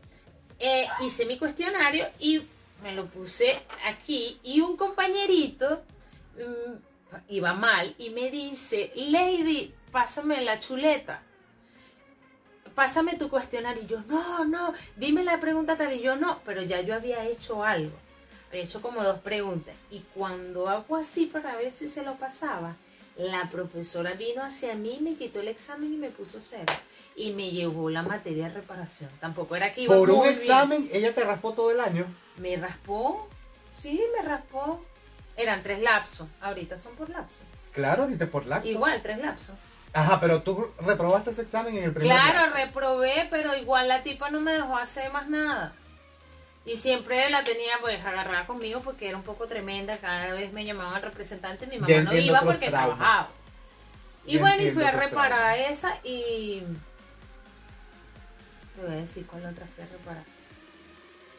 eh, 0.59 0.87
hice 1.01 1.25
mi 1.25 1.37
cuestionario 1.37 2.07
y 2.19 2.41
me 2.83 2.93
lo 2.93 3.05
puse 3.07 3.57
aquí 3.85 4.39
y 4.43 4.59
un 4.59 4.75
compañerito 4.75 5.83
mm, 6.35 7.23
iba 7.29 7.53
mal 7.53 7.95
y 7.97 8.09
me 8.09 8.29
dice, 8.29 8.91
Lady, 8.95 9.73
pásame 9.91 10.41
la 10.43 10.59
chuleta. 10.59 11.23
Pásame 12.77 13.15
tu 13.17 13.27
cuestionario. 13.31 13.81
Y 13.81 13.87
yo, 13.87 14.01
no, 14.07 14.45
no, 14.45 14.71
dime 14.97 15.23
la 15.23 15.39
pregunta 15.39 15.75
tal. 15.75 15.93
Y 15.93 15.99
yo, 16.01 16.15
no, 16.15 16.39
pero 16.45 16.61
ya 16.61 16.79
yo 16.81 16.93
había 16.93 17.25
hecho 17.25 17.63
algo. 17.63 17.97
Había 18.49 18.61
hecho 18.65 18.83
como 18.83 19.03
dos 19.03 19.17
preguntas. 19.21 19.73
Y 19.89 20.01
cuando 20.13 20.69
hago 20.69 20.95
así 20.95 21.25
para 21.25 21.55
ver 21.55 21.71
si 21.71 21.87
se 21.87 22.03
lo 22.03 22.13
pasaba, 22.17 22.75
la 23.17 23.49
profesora 23.49 24.13
vino 24.13 24.43
hacia 24.43 24.75
mí, 24.75 24.99
me 25.01 25.15
quitó 25.15 25.39
el 25.39 25.47
examen 25.47 25.91
y 25.91 25.97
me 25.97 26.09
puso 26.11 26.39
cero. 26.39 26.71
Y 27.15 27.31
me 27.31 27.49
llevó 27.49 27.89
la 27.89 28.03
materia 28.03 28.47
de 28.47 28.53
reparación. 28.53 29.09
Tampoco 29.19 29.55
era 29.55 29.73
que 29.73 29.81
iba 29.81 29.95
Por 29.97 30.11
un 30.11 30.21
bien. 30.21 30.35
examen, 30.37 30.87
ella 30.93 31.15
te 31.15 31.23
raspó 31.23 31.53
todo 31.53 31.71
el 31.71 31.79
año. 31.79 32.05
Me 32.37 32.57
raspó. 32.57 33.27
Sí, 33.75 33.99
me 34.15 34.21
raspó. 34.23 34.85
Eran 35.35 35.63
tres 35.63 35.81
lapsos. 35.81 36.27
Ahorita 36.41 36.77
son 36.77 36.93
por 36.95 37.09
lapso. 37.09 37.43
Claro, 37.73 38.03
ahorita 38.03 38.27
por 38.27 38.45
la. 38.45 38.63
Igual, 38.63 39.01
tres 39.01 39.17
lapsos. 39.17 39.55
Ajá, 39.93 40.19
pero 40.19 40.43
tú 40.43 40.69
reprobaste 40.81 41.31
ese 41.31 41.41
examen 41.43 41.77
en 41.77 41.85
el 41.85 41.93
primer 41.93 42.15
Claro, 42.15 42.53
reprobé, 42.53 43.27
pero 43.31 43.55
igual 43.55 43.87
la 43.87 44.03
tipa 44.03 44.29
no 44.29 44.41
me 44.41 44.53
dejó 44.53 44.77
hacer 44.77 45.11
más 45.11 45.27
nada. 45.27 45.73
Y 46.65 46.75
siempre 46.75 47.29
la 47.29 47.43
tenía 47.43 47.73
pues 47.79 48.03
agarrada 48.05 48.45
conmigo 48.45 48.81
porque 48.81 49.07
era 49.07 49.17
un 49.17 49.23
poco 49.23 49.47
tremenda. 49.47 49.97
Cada 49.97 50.33
vez 50.33 50.51
me 50.51 50.65
llamaban 50.65 50.95
al 50.95 51.01
representante, 51.01 51.65
mi 51.65 51.79
mamá 51.79 52.01
no 52.01 52.13
iba 52.13 52.41
porque 52.41 52.69
traumas. 52.69 52.97
trabajaba. 52.97 53.29
Y 54.25 54.35
Ya 54.35 54.41
bueno, 54.41 54.61
y 54.63 54.71
fui 54.71 54.83
a 54.83 54.91
reparar 54.91 55.57
esa 55.57 55.95
y. 56.03 56.61
Te 58.75 58.81
voy 58.83 58.91
a 58.91 58.95
decir 58.97 59.25
cuál 59.25 59.45
otra 59.45 59.65
fui 59.73 59.83
a 59.83 59.87
reparar. 59.87 60.23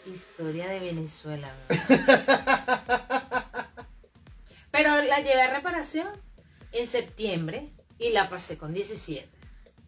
Historia 0.07 0.67
de 0.69 0.81
Venezuela. 0.81 1.53
Pero 4.71 5.03
la 5.03 5.21
llevé 5.21 5.43
a 5.43 5.51
reparación 5.55 6.09
en 6.73 6.87
septiembre 6.87 7.69
y 7.99 8.11
la 8.11 8.29
pasé 8.29 8.57
con 8.59 8.73
17. 8.73 9.29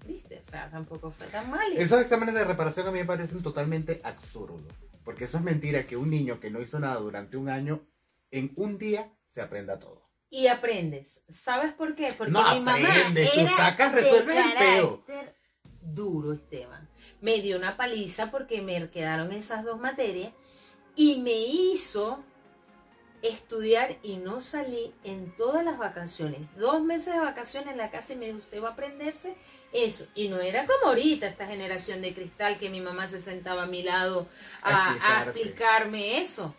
¿Viste? 0.06 0.38
O 0.40 0.44
sea, 0.44 0.68
tampoco 0.70 1.10
fue 1.10 1.26
tan 1.28 1.50
mal. 1.50 1.72
Esos 1.76 2.00
exámenes 2.00 2.34
de 2.34 2.44
reparación 2.44 2.88
a 2.88 2.90
mí 2.90 2.98
me 3.00 3.04
parecen 3.04 3.42
totalmente 3.42 4.00
absurdos. 4.02 4.62
Porque 5.04 5.24
eso 5.24 5.36
es 5.38 5.42
mentira 5.42 5.86
que 5.86 5.96
un 5.96 6.10
niño 6.10 6.40
que 6.40 6.50
no 6.50 6.60
hizo 6.60 6.78
nada 6.78 6.96
durante 7.00 7.36
un 7.36 7.48
año, 7.48 7.86
en 8.30 8.52
un 8.56 8.78
día 8.78 9.12
se 9.28 9.40
aprenda 9.40 9.78
todo. 9.78 10.08
Y 10.30 10.46
aprendes. 10.46 11.24
¿Sabes 11.28 11.72
por 11.74 11.94
qué? 11.94 12.12
Porque 12.16 12.32
No 12.32 12.42
mi 12.54 12.60
mamá 12.60 12.88
aprendes, 12.88 13.32
tú 13.32 13.40
era 13.40 13.56
sacas, 13.56 13.94
de 13.94 14.00
resuelves 14.00 14.36
el 14.36 14.52
peo. 14.54 15.04
carácter 15.04 15.36
duro, 15.82 16.32
Esteban. 16.32 16.88
Me 17.20 17.40
dio 17.40 17.56
una 17.56 17.76
paliza 17.76 18.30
porque 18.30 18.62
me 18.62 18.90
quedaron 18.90 19.32
esas 19.32 19.64
dos 19.64 19.80
materias 19.80 20.34
y 20.94 21.20
me 21.20 21.32
hizo 21.32 22.24
estudiar 23.22 23.96
y 24.02 24.16
no 24.16 24.40
salí 24.40 24.92
en 25.04 25.34
todas 25.36 25.64
las 25.64 25.78
vacaciones. 25.78 26.40
Dos 26.56 26.82
meses 26.82 27.14
de 27.14 27.20
vacaciones 27.20 27.72
en 27.72 27.78
la 27.78 27.90
casa 27.90 28.14
y 28.14 28.16
me 28.16 28.26
dijo, 28.26 28.38
usted 28.38 28.62
va 28.62 28.68
a 28.68 28.72
aprenderse 28.72 29.34
eso. 29.72 30.06
Y 30.14 30.28
no 30.28 30.40
era 30.40 30.66
como 30.66 30.86
ahorita 30.86 31.26
esta 31.26 31.46
generación 31.46 32.02
de 32.02 32.14
cristal 32.14 32.58
que 32.58 32.70
mi 32.70 32.80
mamá 32.80 33.08
se 33.08 33.20
sentaba 33.20 33.64
a 33.64 33.66
mi 33.66 33.82
lado 33.82 34.26
a, 34.62 35.24
explicarme 35.24 36.20
eso. 36.20 36.54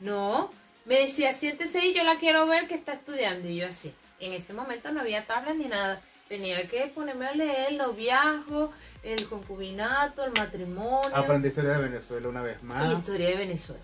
No, 0.00 0.50
me 0.84 1.00
decía, 1.00 1.32
siéntese 1.32 1.86
y 1.86 1.94
yo 1.94 2.04
la 2.04 2.16
quiero 2.16 2.46
ver 2.46 2.68
que 2.68 2.74
está 2.74 2.94
estudiando. 2.94 3.48
Y 3.48 3.56
yo 3.56 3.66
así. 3.66 3.94
En 4.20 4.32
ese 4.32 4.52
momento 4.52 4.92
no 4.92 5.00
había 5.00 5.26
tablas 5.26 5.56
ni 5.56 5.66
nada. 5.66 6.00
Tenía 6.28 6.66
que 6.68 6.86
ponerme 6.86 7.26
a 7.26 7.34
leer 7.34 7.66
el 7.70 7.78
noviazgo, 7.78 8.72
el 9.02 9.28
concubinato, 9.28 10.24
el 10.24 10.32
matrimonio 10.32 11.14
Aprendí 11.14 11.48
historia 11.48 11.72
de 11.72 11.82
Venezuela 11.82 12.28
una 12.28 12.40
vez 12.40 12.56
y 12.62 12.64
más. 12.64 12.98
historia 12.98 13.28
de 13.28 13.36
Venezuela. 13.36 13.82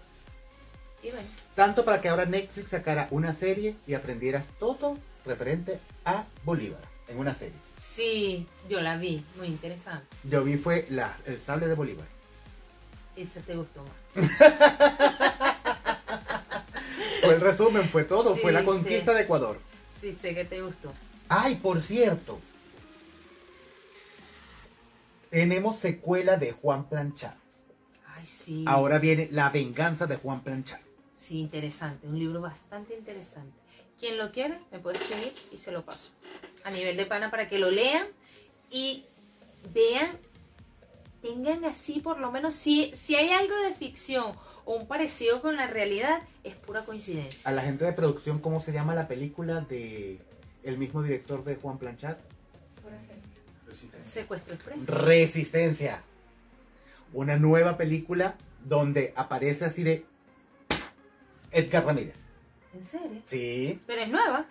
Y 1.03 1.11
bueno, 1.11 1.29
Tanto 1.55 1.85
para 1.85 2.01
que 2.01 2.09
ahora 2.09 2.25
Netflix 2.27 2.71
sacara 2.71 3.09
una 3.11 3.35
serie 3.35 3.77
y 3.87 3.95
aprendieras 3.95 4.47
todo 4.59 4.97
referente 5.27 5.79
a 6.05 6.25
Bolívar 6.45 6.81
en 7.09 7.19
una 7.19 7.35
serie. 7.35 7.59
sí, 7.77 8.47
yo 8.69 8.81
la 8.81 8.97
vi, 8.97 9.25
muy 9.37 9.49
interesante. 9.49 10.07
Yo 10.25 10.45
vi 10.45 10.57
fue 10.57 10.87
la, 10.91 11.17
el 11.27 11.41
sable 11.41 11.67
de 11.67 11.75
Bolívar. 11.75 12.07
Esa 13.17 13.41
te 13.41 13.57
gustó 13.57 13.85
más. 13.85 13.93
Fue 17.21 17.35
el 17.35 17.41
resumen, 17.41 17.89
fue 17.89 18.05
todo, 18.05 18.35
fue 18.37 18.51
la 18.51 18.65
conquista 18.65 19.13
sí. 19.13 19.17
de 19.17 19.23
Ecuador. 19.25 19.59
Sí, 20.01 20.13
sé 20.13 20.35
que 20.35 20.45
te 20.45 20.63
gustó. 20.63 20.93
Ay, 21.29 21.57
por 21.57 21.83
cierto. 21.83 22.41
Tenemos 25.29 25.79
secuela 25.79 26.39
de 26.39 26.53
Juan 26.53 26.89
Planchar. 26.89 27.37
Ay, 28.17 28.27
sí. 28.27 28.65
Ahora 28.67 28.99
viene 28.99 29.29
La 29.31 29.51
venganza 29.51 30.07
de 30.07 30.17
Juan 30.17 30.41
Planchar. 30.41 30.81
Sí, 31.21 31.39
interesante. 31.39 32.07
Un 32.07 32.19
libro 32.19 32.41
bastante 32.41 32.97
interesante. 32.97 33.53
Quien 33.99 34.17
lo 34.17 34.33
quiera, 34.33 34.59
me 34.73 34.79
puede 34.79 34.97
escribir 34.97 35.35
y 35.53 35.59
se 35.59 35.71
lo 35.71 35.85
paso. 35.85 36.13
A 36.65 36.71
nivel 36.71 36.97
de 36.97 37.05
pana 37.05 37.31
para 37.31 37.51
que 37.51 37.59
lo 37.59 37.71
lean 37.71 38.07
y 38.71 39.05
vean, 39.75 40.17
tengan 41.21 41.67
así 41.67 42.01
por 42.01 42.19
lo 42.19 42.33
menos, 42.33 42.55
si, 42.55 42.91
si 42.97 43.17
hay 43.17 43.29
algo 43.33 43.55
de 43.65 43.75
ficción 43.75 44.33
o 44.65 44.77
un 44.77 44.89
parecido 44.89 45.43
con 45.43 45.57
la 45.57 45.67
realidad, 45.67 46.23
es 46.43 46.55
pura 46.55 46.87
coincidencia. 46.87 47.51
A 47.51 47.53
la 47.53 47.61
gente 47.61 47.85
de 47.85 47.93
producción, 47.93 48.39
¿cómo 48.39 48.63
se 48.63 48.73
llama 48.73 48.95
la 48.95 49.07
película 49.07 49.61
de 49.61 50.19
el 50.63 50.79
mismo 50.79 51.03
director 51.03 51.45
de 51.45 51.57
Juan 51.57 51.77
Planchar? 51.77 52.19
Secuestro 54.01 54.55
express. 54.55 54.87
Resistencia. 54.87 56.01
Una 57.13 57.37
nueva 57.37 57.77
película 57.77 58.37
donde 58.65 59.13
aparece 59.17 59.67
así 59.67 59.83
de 59.83 60.07
Edgar 61.53 61.85
Ramírez. 61.87 62.15
¿En 62.75 62.85
serio? 62.85 63.23
Sí. 63.27 63.81
Pero 63.87 64.03
es 64.03 64.09
nueva. 64.09 64.47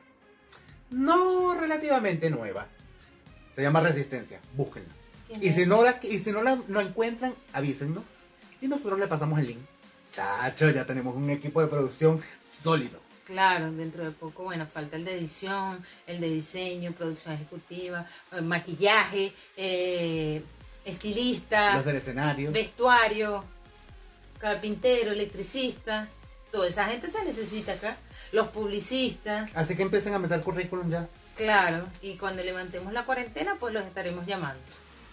No 0.91 1.55
relativamente 1.59 2.29
nueva. 2.29 2.67
Se 3.55 3.62
llama 3.62 3.79
Resistencia. 3.81 4.39
Búsquenla. 4.53 4.89
¿Quién 5.27 5.43
Y 5.43 5.51
si 5.51 5.65
no 5.65 5.83
la, 5.83 5.99
y 6.01 6.19
si 6.19 6.31
no 6.31 6.41
la 6.41 6.57
no 6.67 6.81
encuentran, 6.81 7.33
avísennos. 7.53 8.03
Y 8.62 8.67
nosotros 8.67 8.99
le 8.99 9.07
pasamos 9.07 9.39
el 9.39 9.47
link. 9.47 9.59
Chacho, 10.13 10.69
ya 10.71 10.85
tenemos 10.85 11.15
un 11.15 11.29
equipo 11.29 11.62
de 11.62 11.67
producción 11.67 12.21
sólido. 12.63 12.99
Claro, 13.25 13.71
dentro 13.71 14.03
de 14.03 14.09
poco, 14.12 14.45
bueno, 14.45 14.65
falta 14.65 14.95
el 14.97 15.05
de 15.05 15.13
edición, 15.19 15.85
el 16.07 16.19
de 16.19 16.29
diseño, 16.29 16.91
producción 16.93 17.35
ejecutiva, 17.35 18.07
eh, 18.31 18.41
maquillaje, 18.41 19.31
eh, 19.55 20.41
estilista, 20.83 21.75
Los 21.75 21.85
del 21.85 21.97
escenario. 21.97 22.51
vestuario, 22.51 23.43
carpintero, 24.39 25.12
electricista. 25.12 26.07
Toda 26.51 26.67
esa 26.67 26.85
gente 26.85 27.09
se 27.09 27.23
necesita 27.25 27.73
acá. 27.73 27.97
Los 28.31 28.47
publicistas, 28.49 29.49
Así 29.55 29.75
que 29.75 29.81
empiecen 29.83 30.13
a 30.13 30.19
meter 30.19 30.41
currículum 30.41 30.89
ya. 30.89 31.07
claro. 31.35 31.85
Y 32.01 32.15
cuando 32.15 32.43
levantemos 32.43 32.93
la 32.93 33.05
cuarentena, 33.05 33.55
pues 33.59 33.73
los 33.73 33.83
estaremos 33.85 34.25
llamando. 34.25 34.59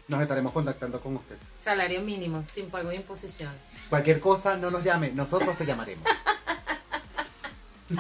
Nos 0.09 0.23
estaremos 0.23 0.53
contactando 0.53 1.01
con 1.01 1.17
usted. 1.17 1.37
Salario 1.59 2.01
mínimo, 2.03 2.45
sin 2.49 2.71
pago 2.71 2.91
de 2.91 2.97
imposición. 2.97 3.51
Cualquier 3.91 4.21
cosa, 4.21 4.57
no 4.57 4.71
nos 4.71 4.85
llame. 4.85 5.11
Nosotros 5.13 5.57
te 5.57 5.67
llamaremos. 5.67 6.05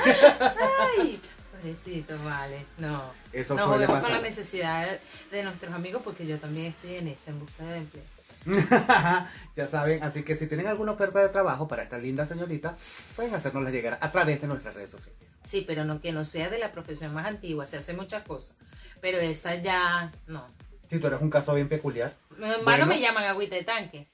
Ay, 0.98 1.20
pobrecito, 1.52 2.14
vale. 2.24 2.64
No. 2.78 3.02
Eso 3.32 3.54
no 3.54 3.64
suele 3.66 3.86
juguemos 3.86 4.04
con 4.04 4.12
la 4.12 4.20
necesidad 4.20 4.98
de 5.30 5.42
nuestros 5.42 5.72
amigos 5.74 6.02
porque 6.04 6.26
yo 6.26 6.38
también 6.38 6.66
estoy 6.66 6.96
en 6.96 7.08
esa, 7.08 7.30
en 7.30 7.40
busca 7.40 7.64
de 7.64 7.78
empleo. 7.78 8.04
ya 9.56 9.66
saben, 9.66 10.02
así 10.02 10.22
que 10.22 10.36
si 10.36 10.46
tienen 10.46 10.66
alguna 10.66 10.92
oferta 10.92 11.20
de 11.20 11.28
trabajo 11.28 11.66
para 11.68 11.82
esta 11.82 11.98
linda 11.98 12.24
señorita, 12.24 12.76
pueden 13.14 13.34
hacérnosla 13.34 13.70
llegar 13.70 13.98
a 14.00 14.12
través 14.12 14.40
de 14.40 14.46
nuestras 14.46 14.74
redes 14.74 14.90
sociales. 14.90 15.18
Sí, 15.44 15.64
pero 15.66 15.84
no 15.84 16.00
que 16.00 16.12
no 16.12 16.24
sea 16.24 16.48
de 16.48 16.58
la 16.58 16.72
profesión 16.72 17.14
más 17.14 17.26
antigua, 17.26 17.66
se 17.66 17.76
hace 17.76 17.94
muchas 17.94 18.22
cosas. 18.24 18.56
Pero 19.00 19.18
esa 19.18 19.54
ya, 19.56 20.12
no. 20.26 20.46
Si 20.88 20.98
tú 20.98 21.06
eres 21.06 21.20
un 21.20 21.30
caso 21.30 21.54
bien 21.54 21.68
peculiar. 21.68 22.14
Hermano 22.32 22.62
Bueno. 22.64 22.86
me 22.86 23.00
llaman 23.00 23.24
agüita 23.24 23.56
de 23.56 23.64
tanque. 23.64 24.08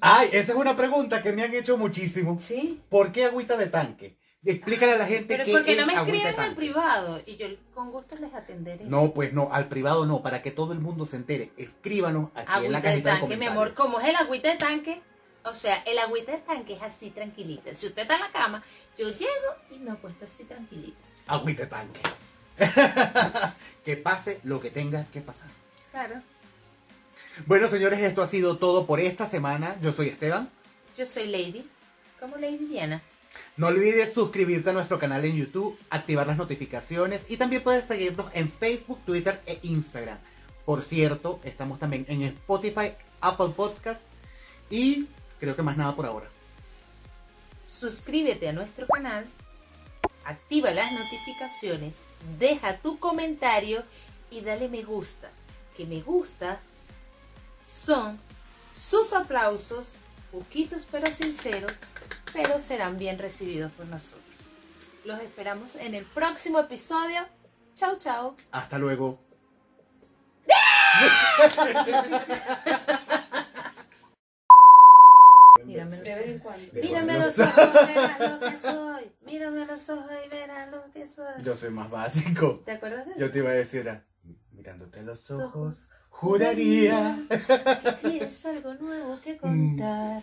Ay, 0.00 0.28
esa 0.32 0.52
es 0.52 0.58
una 0.58 0.76
pregunta 0.76 1.22
que 1.22 1.32
me 1.32 1.42
han 1.42 1.54
hecho 1.54 1.76
muchísimo. 1.76 2.36
Sí. 2.38 2.80
¿Por 2.88 3.12
qué 3.12 3.24
agüita 3.26 3.56
de 3.56 3.66
tanque? 3.66 4.16
Explícale 4.48 4.92
a 4.92 4.96
la 4.96 5.06
gente 5.06 5.26
Pero 5.26 5.44
qué 5.44 5.52
porque 5.52 5.72
es 5.72 5.78
no 5.78 5.86
me 5.86 5.94
agüita 5.94 6.10
de 6.10 6.30
escriben 6.30 6.40
al 6.40 6.54
privado 6.54 7.22
y 7.26 7.36
yo 7.36 7.48
con 7.74 7.92
gusto 7.92 8.16
les 8.16 8.32
atenderé. 8.32 8.86
No, 8.86 9.12
pues 9.12 9.34
no, 9.34 9.50
al 9.52 9.68
privado 9.68 10.06
no, 10.06 10.22
para 10.22 10.40
que 10.40 10.50
todo 10.50 10.72
el 10.72 10.80
mundo 10.80 11.04
se 11.04 11.16
entere. 11.16 11.52
Escríbanos 11.58 12.30
aquí 12.34 12.64
en 12.64 12.72
la 12.72 12.78
agüita 12.78 12.80
de 12.80 12.82
cajita 12.82 12.94
de 12.94 13.02
tanque, 13.02 13.36
mi 13.36 13.44
comentarios. 13.44 13.52
amor. 13.52 13.74
¿Cómo 13.74 14.00
es 14.00 14.08
el 14.08 14.16
agüita 14.16 14.48
de 14.48 14.56
tanque? 14.56 15.02
O 15.44 15.52
sea, 15.52 15.82
el 15.84 15.98
agüita 15.98 16.32
de 16.32 16.38
tanque 16.38 16.72
es 16.72 16.82
así 16.82 17.10
tranquilita. 17.10 17.74
Si 17.74 17.88
usted 17.88 18.02
está 18.02 18.14
en 18.14 18.20
la 18.22 18.30
cama, 18.30 18.62
yo 18.96 19.10
llego 19.10 19.28
y 19.70 19.80
me 19.80 19.90
acuesto 19.90 20.24
así 20.24 20.44
tranquilita. 20.44 20.98
Agüita 21.26 21.64
de 21.64 21.68
tanque. 21.68 22.00
que 23.84 23.96
pase 23.98 24.40
lo 24.44 24.62
que 24.62 24.70
tenga 24.70 25.04
que 25.12 25.20
pasar. 25.20 25.48
Claro. 25.90 26.22
Bueno, 27.44 27.68
señores, 27.68 28.00
esto 28.00 28.22
ha 28.22 28.26
sido 28.26 28.56
todo 28.56 28.86
por 28.86 28.98
esta 28.98 29.28
semana. 29.28 29.76
Yo 29.82 29.92
soy 29.92 30.08
Esteban. 30.08 30.48
Yo 30.96 31.04
soy 31.04 31.26
Lady. 31.26 31.68
como 32.18 32.38
Lady 32.38 32.64
Diana. 32.64 33.02
No 33.58 33.66
olvides 33.66 34.14
suscribirte 34.14 34.70
a 34.70 34.72
nuestro 34.72 35.00
canal 35.00 35.24
en 35.24 35.34
YouTube, 35.34 35.76
activar 35.90 36.28
las 36.28 36.36
notificaciones 36.36 37.24
y 37.28 37.38
también 37.38 37.64
puedes 37.64 37.86
seguirnos 37.86 38.30
en 38.32 38.48
Facebook, 38.48 39.00
Twitter 39.04 39.42
e 39.46 39.58
Instagram. 39.64 40.16
Por 40.64 40.80
cierto, 40.80 41.40
estamos 41.42 41.80
también 41.80 42.06
en 42.08 42.22
Spotify, 42.22 42.92
Apple 43.20 43.48
Podcast 43.56 44.00
y 44.70 45.06
creo 45.40 45.56
que 45.56 45.62
más 45.64 45.76
nada 45.76 45.96
por 45.96 46.06
ahora. 46.06 46.28
Suscríbete 47.60 48.48
a 48.48 48.52
nuestro 48.52 48.86
canal, 48.86 49.26
activa 50.24 50.70
las 50.70 50.92
notificaciones, 50.92 51.96
deja 52.38 52.76
tu 52.76 53.00
comentario 53.00 53.82
y 54.30 54.40
dale 54.40 54.68
me 54.68 54.84
gusta. 54.84 55.30
Que 55.76 55.84
me 55.84 56.00
gusta 56.00 56.60
son 57.64 58.20
sus 58.72 59.12
aplausos, 59.12 59.98
poquitos 60.30 60.86
pero 60.88 61.10
sinceros, 61.10 61.72
pero 62.32 62.58
serán 62.60 62.98
bien 62.98 63.18
recibidos 63.18 63.72
por 63.72 63.86
nosotros. 63.86 64.24
Los 65.04 65.20
esperamos 65.20 65.76
en 65.76 65.94
el 65.94 66.04
próximo 66.04 66.58
episodio. 66.60 67.20
Chau, 67.74 67.96
chau. 67.98 68.34
Hasta 68.50 68.78
luego. 68.78 69.20
Mírame 75.64 75.96
De 75.98 76.04
los 76.04 76.04
vez 76.04 76.26
en 76.26 76.40
ojos. 76.40 76.42
cuando. 76.42 76.82
Mírame 76.82 77.12
a 77.12 77.18
los 77.18 77.38
ojos, 77.38 77.86
verás 77.86 78.20
lo 78.20 78.40
que 78.40 78.56
soy. 78.56 79.12
Mírame 79.26 79.62
a 79.62 79.66
los 79.66 79.88
ojos 79.90 80.10
y 80.24 80.28
verás 80.28 80.70
lo 80.70 80.90
que 80.92 81.06
soy. 81.06 81.42
Yo 81.44 81.56
soy 81.56 81.70
más 81.70 81.90
básico. 81.90 82.60
¿Te 82.64 82.72
acuerdas 82.72 83.06
de 83.06 83.12
eso? 83.12 83.20
Yo 83.20 83.30
te 83.30 83.38
iba 83.38 83.50
a 83.50 83.54
decir, 83.54 83.80
era, 83.80 84.04
mirándote 84.52 85.00
a 85.00 85.02
los 85.02 85.30
ojos, 85.30 85.54
Ojos, 85.54 85.88
juraría. 86.10 87.16
que 87.28 87.92
tienes 88.08 88.46
algo 88.46 88.74
nuevo 88.74 89.20
que 89.20 89.36
contar. 89.36 90.22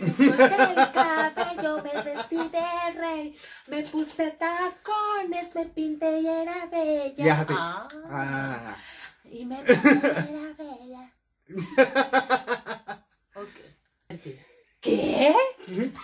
Me 0.00 0.12
solté 0.14 0.44
el 0.44 0.90
cabello, 0.92 1.82
me 1.82 2.02
vestí 2.02 2.36
de 2.36 2.90
rey, 2.96 3.36
me 3.68 3.82
puse 3.84 4.30
tacones, 4.32 5.54
me 5.54 5.66
pinté 5.66 6.20
y 6.20 6.26
era 6.26 6.66
bella. 6.66 7.14
Y 7.16 7.28
es 7.28 7.38
así. 7.38 7.54
Ah, 7.56 7.88
Ah. 8.10 8.76
y 9.24 9.44
me 9.44 9.56
pinté 9.62 9.88
y 9.88 10.34
era 10.34 10.52
bella. 10.58 11.12
Ok. 14.10 14.26
¿Qué? 14.80 15.34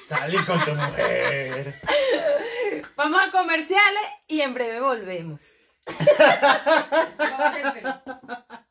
Salí 0.08 0.36
con 0.44 0.60
tu 0.64 0.72
mujer. 0.74 1.74
Vamos 2.96 3.20
a 3.22 3.30
comerciales 3.32 4.02
y 4.28 4.40
en 4.40 4.54
breve 4.54 4.80
volvemos. 4.80 5.40